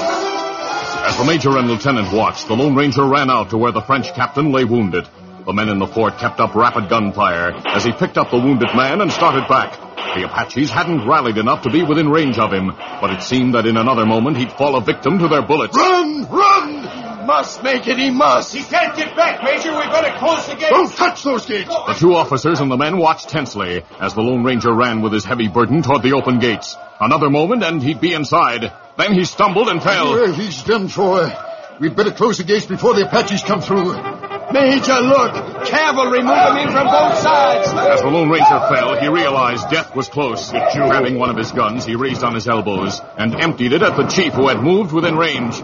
As 1.03 1.17
the 1.17 1.25
major 1.25 1.57
and 1.57 1.69
lieutenant 1.69 2.13
watched, 2.13 2.49
the 2.49 2.55
Lone 2.55 2.75
Ranger 2.75 3.05
ran 3.05 3.31
out 3.31 3.51
to 3.51 3.59
where 3.59 3.73
the 3.73 3.81
French 3.81 4.13
captain 4.15 4.53
lay 4.53 4.65
wounded. 4.65 5.09
The 5.47 5.53
men 5.53 5.69
in 5.69 5.79
the 5.79 5.87
fort 5.87 6.19
kept 6.19 6.41
up 6.41 6.55
rapid 6.55 6.89
gunfire 6.89 7.53
as 7.69 7.85
he 7.85 7.93
picked 7.93 8.19
up 8.19 8.31
the 8.31 8.39
wounded 8.39 8.69
man 8.75 9.01
and 9.01 9.11
started 9.11 9.49
back. 9.49 9.90
The 10.15 10.25
Apaches 10.25 10.71
hadn't 10.71 11.07
rallied 11.07 11.39
enough 11.39 11.63
to 11.63 11.71
be 11.71 11.83
within 11.83 12.09
range 12.09 12.39
of 12.39 12.53
him, 12.53 12.73
but 13.01 13.11
it 13.11 13.23
seemed 13.23 13.55
that 13.55 13.67
in 13.67 13.77
another 13.77 14.05
moment 14.05 14.39
he'd 14.39 14.51
fall 14.51 14.77
a 14.77 14.81
victim 14.81 15.19
to 15.21 15.29
their 15.29 15.43
bullets. 15.43 15.77
Run! 15.77 16.29
Run! 16.29 16.83
He 17.21 17.27
must 17.27 17.63
make 17.63 17.87
it. 17.87 17.97
He 17.99 18.11
must. 18.11 18.53
He 18.53 18.63
can't 18.65 18.97
get 18.97 19.15
back, 19.15 19.45
Major. 19.45 19.71
We've 19.71 19.85
got 19.85 20.01
to 20.01 20.19
close 20.19 20.47
the 20.49 20.57
gates. 20.57 20.71
Don't 20.71 20.93
touch 20.93 21.23
those 21.23 21.47
gates. 21.47 21.69
The 21.69 21.97
two 21.97 22.15
officers 22.15 22.61
and 22.61 22.71
the 22.71 22.77
men 22.77 22.99
watched 22.99 23.29
tensely 23.29 23.85
as 24.01 24.15
the 24.15 24.23
Lone 24.23 24.43
Ranger 24.43 24.75
ran 24.75 25.01
with 25.01 25.13
his 25.13 25.25
heavy 25.25 25.49
burden 25.49 25.83
toward 25.83 26.03
the 26.03 26.15
open 26.15 26.41
gates. 26.41 26.77
Another 27.01 27.31
moment 27.31 27.63
and 27.63 27.81
he'd 27.83 28.01
be 28.01 28.13
inside. 28.13 28.73
Then 28.99 29.15
he 29.15 29.25
stumbled 29.25 29.69
and 29.69 29.83
fell. 29.83 30.13
Well, 30.13 30.33
he's 30.33 30.63
done 30.65 30.89
for. 30.89 31.31
We'd 31.79 31.95
better 31.95 32.13
close 32.13 32.39
the 32.39 32.45
gates 32.45 32.67
before 32.67 32.95
the 32.95 33.07
Apaches 33.07 33.43
come 33.43 33.61
through. 33.61 34.20
Major, 34.53 35.01
look. 35.01 35.67
Cavalry 35.67 36.23
moving 36.23 36.63
in 36.63 36.71
from 36.73 36.87
both 36.87 37.19
sides. 37.19 37.69
As 37.73 38.01
the 38.03 38.09
Lone 38.09 38.31
Ranger 38.31 38.61
fell, 38.69 39.01
he 39.01 39.09
realized 39.09 39.71
death 39.71 39.95
was 39.95 40.09
close. 40.09 40.51
Grabbing 40.51 41.19
one 41.19 41.31
of 41.31 41.37
his 41.37 41.53
guns, 41.53 41.85
he 41.85 41.95
raised 41.95 42.25
on 42.25 42.35
his 42.35 42.49
elbows 42.49 43.01
and 43.17 43.35
emptied 43.35 43.73
it 43.73 43.83
at 43.83 43.97
the 43.97 44.07
chief 44.07 44.33
who 44.33 44.49
had 44.49 44.63
moved 44.63 44.93
within 44.93 45.17
range. 45.17 45.63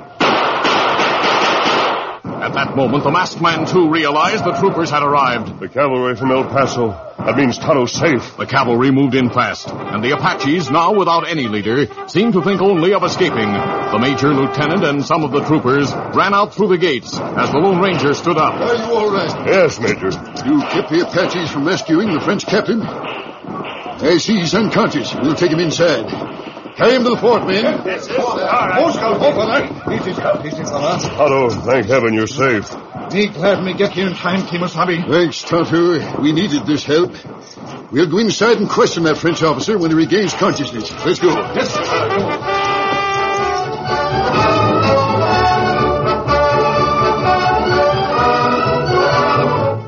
At 2.47 2.55
that 2.55 2.77
moment, 2.77 3.03
the 3.03 3.11
masked 3.11 3.43
man, 3.43 3.67
too, 3.67 3.91
realized 3.91 4.45
the 4.45 4.53
troopers 4.53 4.89
had 4.89 5.03
arrived. 5.03 5.59
The 5.59 5.69
cavalry 5.69 6.15
from 6.15 6.31
El 6.31 6.45
Paso. 6.45 6.91
That 7.19 7.37
means 7.37 7.59
Tonto's 7.59 7.91
safe. 7.91 8.37
The 8.37 8.47
cavalry 8.47 8.93
moved 8.93 9.17
in 9.17 9.31
fast, 9.31 9.67
and 9.67 10.05
the 10.05 10.13
Apaches, 10.13 10.71
now 10.71 10.93
without 10.95 11.27
any 11.27 11.49
leader, 11.49 11.89
seemed 12.07 12.35
to 12.35 12.43
think 12.43 12.63
only 12.63 12.95
of 12.95 13.03
escaping. 13.03 13.51
The 13.51 13.99
major, 14.01 14.33
lieutenant, 14.33 14.85
and 14.85 15.05
some 15.05 15.25
of 15.25 15.33
the 15.33 15.41
troopers 15.41 15.93
ran 16.15 16.35
out 16.35 16.55
through 16.55 16.69
the 16.69 16.79
gates 16.79 17.19
as 17.19 17.51
the 17.51 17.59
Lone 17.59 17.81
Ranger 17.81 18.15
stood 18.15 18.37
up. 18.39 18.55
Are 18.55 18.77
you 18.77 18.95
all 18.95 19.13
right? 19.13 19.49
Yes, 19.49 19.81
Major. 19.81 20.15
You 20.47 20.61
kept 20.71 20.91
the 20.91 21.03
Apaches 21.03 21.51
from 21.51 21.67
rescuing 21.67 22.15
the 22.15 22.21
French 22.21 22.47
captain? 22.47 22.81
I 22.81 24.19
see 24.19 24.39
he's 24.39 24.55
unconscious. 24.55 25.13
We'll 25.17 25.35
take 25.35 25.51
him 25.51 25.59
inside. 25.59 26.55
Carry 26.77 26.95
him 26.97 27.05
to 27.05 27.11
the 27.11 27.17
fort, 27.17 27.47
men. 27.47 27.65
Tonto, 31.17 31.49
thank 31.65 31.87
heaven 31.87 32.13
you're 32.13 32.27
safe. 32.27 32.71
Me 33.15 33.29
glad 33.29 33.65
me 33.65 33.73
get 33.73 33.93
here 33.93 34.07
in 34.07 34.15
time, 34.15 34.43
Kimasabi. 34.43 35.09
Thanks, 35.09 35.43
Tonto. 35.43 36.21
We 36.21 36.33
needed 36.33 36.67
this 36.67 36.85
help. 36.85 37.15
We'll 37.91 38.11
go 38.11 38.19
inside 38.19 38.59
and 38.59 38.69
question 38.69 39.05
that 39.05 39.17
French 39.17 39.43
officer 39.43 39.79
when 39.79 39.91
he 39.91 39.97
regains 39.97 40.35
consciousness. 40.35 40.93
Let's 41.07 41.19
go. 41.19 41.31
Yes. 41.55 41.75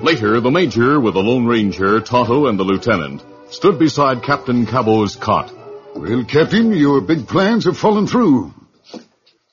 Later, 0.03 0.41
the 0.41 0.51
major, 0.51 0.99
with 0.99 1.13
the 1.13 1.21
Lone 1.21 1.45
Ranger, 1.45 2.01
Tonto, 2.01 2.47
and 2.47 2.59
the 2.59 2.65
lieutenant, 2.65 3.23
stood 3.51 3.79
beside 3.79 4.23
Captain 4.23 4.65
Cabot's 4.65 5.17
cot. 5.17 5.58
Well, 5.95 6.25
Captain, 6.25 6.73
your 6.73 7.01
big 7.01 7.27
plans 7.27 7.65
have 7.65 7.77
fallen 7.77 8.07
through. 8.07 8.55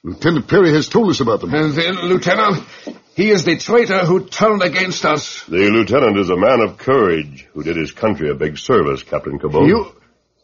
Lieutenant 0.03 0.47
Perry 0.47 0.71
has 0.73 0.87
told 0.87 1.09
us 1.09 1.19
about 1.19 1.41
them. 1.41 1.53
And 1.53 1.73
then, 1.73 1.95
Lieutenant, 1.95 2.63
he 3.15 3.31
is 3.31 3.43
the 3.43 3.57
traitor 3.57 4.05
who 4.05 4.27
turned 4.27 4.61
against 4.61 5.05
us. 5.05 5.43
The 5.45 5.69
lieutenant 5.69 6.17
is 6.19 6.29
a 6.29 6.37
man 6.37 6.59
of 6.59 6.77
courage 6.77 7.47
who 7.53 7.63
did 7.63 7.77
his 7.77 7.91
country 7.91 8.29
a 8.29 8.35
big 8.35 8.57
service, 8.57 9.03
Captain 9.03 9.39
Cabot. 9.39 9.67
You... 9.67 9.95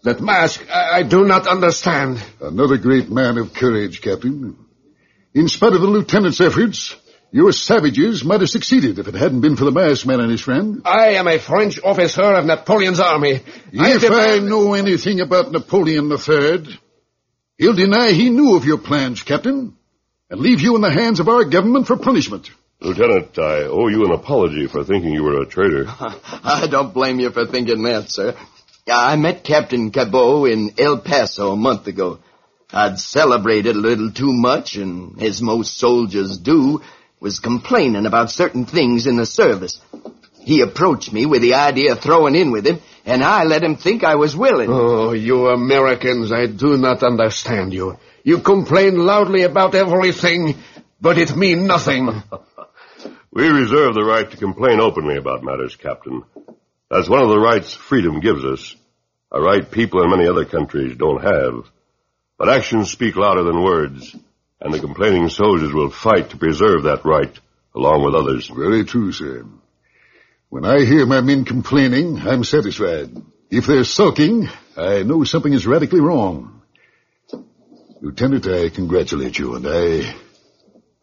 That 0.04 0.19
mask, 0.19 0.65
I, 0.67 0.99
I 0.99 1.04
do 1.04 1.25
not 1.25 1.45
understand. 1.45 2.23
Another 2.39 2.77
great 2.77 3.12
man 3.12 3.38
of 3.38 3.54
courage, 3.54 4.01
Captain. 4.01 4.58
In 5.36 5.47
spite 5.47 5.73
of 5.73 5.82
the 5.82 5.88
lieutenant's 5.88 6.41
efforts, 6.41 6.95
your 7.31 7.51
savages 7.51 8.23
might 8.23 8.41
have 8.41 8.49
succeeded 8.49 8.99
if 8.99 9.07
it 9.07 9.13
hadn't 9.15 9.41
been 9.41 9.55
for 9.55 9.65
the 9.65 9.71
masked 9.71 10.05
man 10.05 10.19
and 10.19 10.31
his 10.31 10.41
friend. 10.41 10.81
I 10.85 11.11
am 11.11 11.27
a 11.27 11.39
French 11.39 11.79
officer 11.83 12.21
of 12.23 12.45
Napoleon's 12.45 12.99
army. 12.99 13.35
I 13.79 13.93
If 13.93 14.03
I 14.03 14.07
demand- 14.37 14.49
know 14.49 14.73
anything 14.73 15.21
about 15.21 15.51
Napoleon 15.51 16.11
III, 16.11 16.77
he'll 17.57 17.73
deny 17.73 18.11
he 18.11 18.29
knew 18.29 18.55
of 18.55 18.65
your 18.65 18.77
plans, 18.79 19.23
Captain, 19.23 19.73
and 20.29 20.41
leave 20.41 20.61
you 20.61 20.75
in 20.75 20.81
the 20.81 20.91
hands 20.91 21.19
of 21.19 21.29
our 21.29 21.45
government 21.45 21.87
for 21.87 21.95
punishment. 21.97 22.49
Lieutenant, 22.81 23.37
I 23.37 23.63
owe 23.63 23.87
you 23.87 24.05
an 24.05 24.11
apology 24.11 24.67
for 24.67 24.83
thinking 24.83 25.13
you 25.13 25.23
were 25.23 25.41
a 25.41 25.45
traitor. 25.45 25.85
I 26.43 26.67
don't 26.69 26.93
blame 26.93 27.19
you 27.19 27.29
for 27.29 27.45
thinking 27.45 27.83
that, 27.83 28.09
sir. 28.09 28.35
I 28.91 29.15
met 29.15 29.43
Captain 29.43 29.91
Cabot 29.91 30.51
in 30.51 30.73
El 30.79 30.97
Paso 30.97 31.51
a 31.51 31.55
month 31.55 31.85
ago. 31.87 32.19
I'd 32.73 32.99
celebrated 32.99 33.75
a 33.75 33.79
little 33.79 34.11
too 34.11 34.33
much, 34.33 34.75
and 34.77 35.21
as 35.21 35.41
most 35.41 35.77
soldiers 35.77 36.37
do, 36.39 36.81
was 37.21 37.39
complaining 37.39 38.05
about 38.05 38.31
certain 38.31 38.65
things 38.65 39.07
in 39.07 39.15
the 39.15 39.25
service. 39.25 39.79
He 40.39 40.62
approached 40.62 41.13
me 41.13 41.27
with 41.27 41.43
the 41.43 41.53
idea 41.53 41.93
of 41.93 42.01
throwing 42.01 42.36
in 42.36 42.51
with 42.51 42.65
him, 42.65 42.81
and 43.05 43.23
I 43.23 43.43
let 43.43 43.63
him 43.63 43.77
think 43.77 44.03
I 44.03 44.15
was 44.15 44.36
willing. 44.36 44.69
Oh, 44.71 45.13
you 45.13 45.47
Americans, 45.47 46.34
I 46.34 46.47
do 46.47 46.77
not 46.77 47.03
understand 47.03 47.73
you. 47.73 47.97
You 48.23 48.39
complain 48.39 48.97
loudly 48.97 49.43
about 49.43 49.75
everything, 49.75 50.55
but 50.99 51.17
it 51.17 51.36
mean 51.36 51.67
nothing. 51.67 52.23
We 53.34 53.47
reserve 53.47 53.93
the 53.93 54.03
right 54.03 54.29
to 54.29 54.36
complain 54.36 54.81
openly 54.81 55.15
about 55.15 55.41
matters, 55.41 55.77
Captain. 55.77 56.23
That's 56.89 57.07
one 57.07 57.23
of 57.23 57.29
the 57.29 57.39
rights 57.39 57.73
freedom 57.73 58.19
gives 58.19 58.43
us. 58.43 58.75
A 59.31 59.41
right 59.41 59.71
people 59.71 60.03
in 60.03 60.10
many 60.10 60.27
other 60.27 60.43
countries 60.43 60.97
don't 60.97 61.23
have. 61.23 61.63
But 62.38 62.49
actions 62.49 62.91
speak 62.91 63.15
louder 63.15 63.43
than 63.43 63.63
words, 63.63 64.13
and 64.62 64.74
the 64.74 64.80
complaining 64.80 65.28
soldiers 65.30 65.74
will 65.74 65.89
fight 65.89 66.30
to 66.30 66.38
preserve 66.38 66.84
that 66.84 67.04
right, 67.04 67.38
along 67.76 68.06
with 68.06 68.15
others. 68.15 68.47
Very 68.47 68.86
true, 68.86 69.12
sir. 69.12 69.45
When 70.50 70.65
I 70.65 70.86
hear 70.86 71.06
my 71.06 71.21
men 71.21 71.45
complaining, 71.45 72.19
I'm 72.19 72.43
satisfied. 72.43 73.10
If 73.50 73.65
they're 73.65 73.84
sulking, 73.84 74.47
I 74.78 75.04
know 75.04 75.24
something 75.24 75.52
is 75.52 75.65
radically 75.65 76.00
wrong. 76.00 76.62
Lieutenant, 78.02 78.47
I 78.47 78.69
congratulate 78.69 79.38
you, 79.38 79.56
and 79.56 79.65
I... 79.67 80.15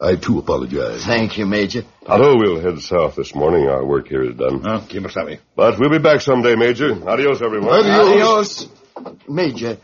I 0.01 0.15
too 0.15 0.39
apologize. 0.39 1.05
Thank 1.05 1.39
you, 1.39 1.47
Major. 1.47 1.83
Tonto, 2.07 2.39
we'll 2.39 2.61
head 2.61 2.79
south 2.81 3.17
this 3.17 3.35
morning. 3.35 3.67
Our 3.67 3.85
work 3.85 4.07
here 4.07 4.23
is 4.23 4.37
done. 4.37 4.65
Uh, 4.65 4.81
Kimasabi. 4.81 5.41
But 5.57 5.81
we'll 5.81 5.91
be 5.91 5.99
back 5.99 6.21
someday, 6.21 6.55
Major. 6.55 6.93
Adios, 7.09 7.43
everyone. 7.43 7.85
Adios. 7.85 8.69
Major, 9.29 9.79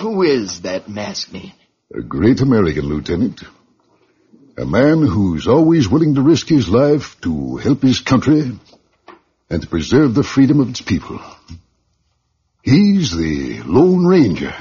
who 0.00 0.22
is 0.22 0.62
that 0.62 0.88
masked 0.88 1.34
man? 1.34 1.52
A 1.92 2.02
great 2.02 2.40
American, 2.40 2.84
Lieutenant. 2.84 3.42
A 4.56 4.64
man 4.64 5.04
who's 5.04 5.48
always 5.48 5.88
willing 5.88 6.14
to 6.14 6.22
risk 6.22 6.46
his 6.46 6.68
life 6.68 7.20
to 7.22 7.56
help 7.56 7.82
his 7.82 7.98
country 7.98 8.56
and 9.50 9.62
to 9.62 9.68
preserve 9.68 10.14
the 10.14 10.22
freedom 10.22 10.60
of 10.60 10.70
its 10.70 10.80
people. 10.80 11.20
He's 12.62 13.10
the 13.10 13.62
Lone 13.64 14.06
Ranger. 14.06 14.54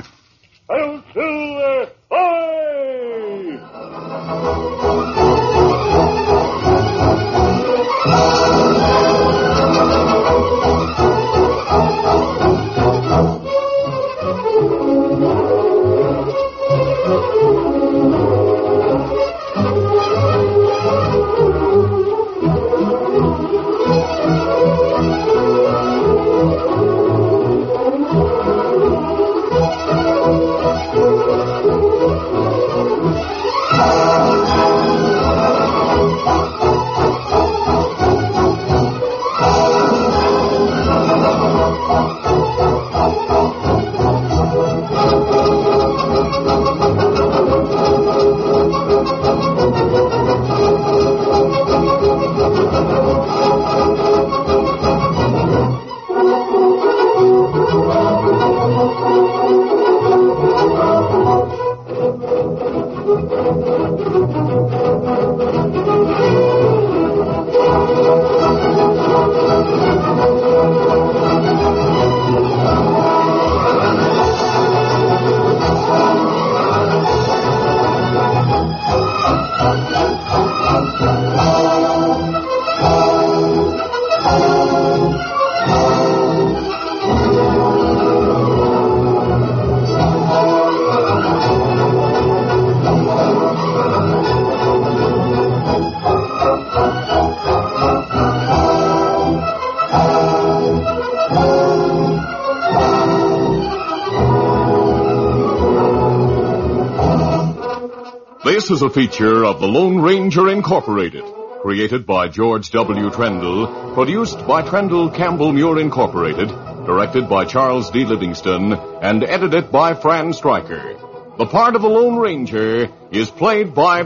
Is 108.79 108.83
a 108.83 108.89
feature 108.89 109.43
of 109.43 109.59
the 109.59 109.67
Lone 109.67 110.01
Ranger 110.01 110.47
Incorporated, 110.47 111.25
created 111.61 112.05
by 112.05 112.29
George 112.29 112.71
W. 112.71 113.09
Trendle, 113.09 113.93
produced 113.93 114.47
by 114.47 114.61
Trendle 114.61 115.13
Campbell 115.13 115.51
Muir 115.51 115.79
Incorporated, 115.79 116.47
directed 116.85 117.27
by 117.27 117.43
Charles 117.43 117.91
D. 117.91 118.05
Livingston, 118.05 118.71
and 118.71 119.21
edited 119.25 119.69
by 119.69 119.95
Fran 119.95 120.31
Stryker. 120.31 120.95
The 121.37 121.45
part 121.45 121.75
of 121.75 121.81
the 121.81 121.89
Lone 121.89 122.19
Ranger 122.19 122.89
is 123.11 123.29
played 123.29 123.75
by 123.75 124.05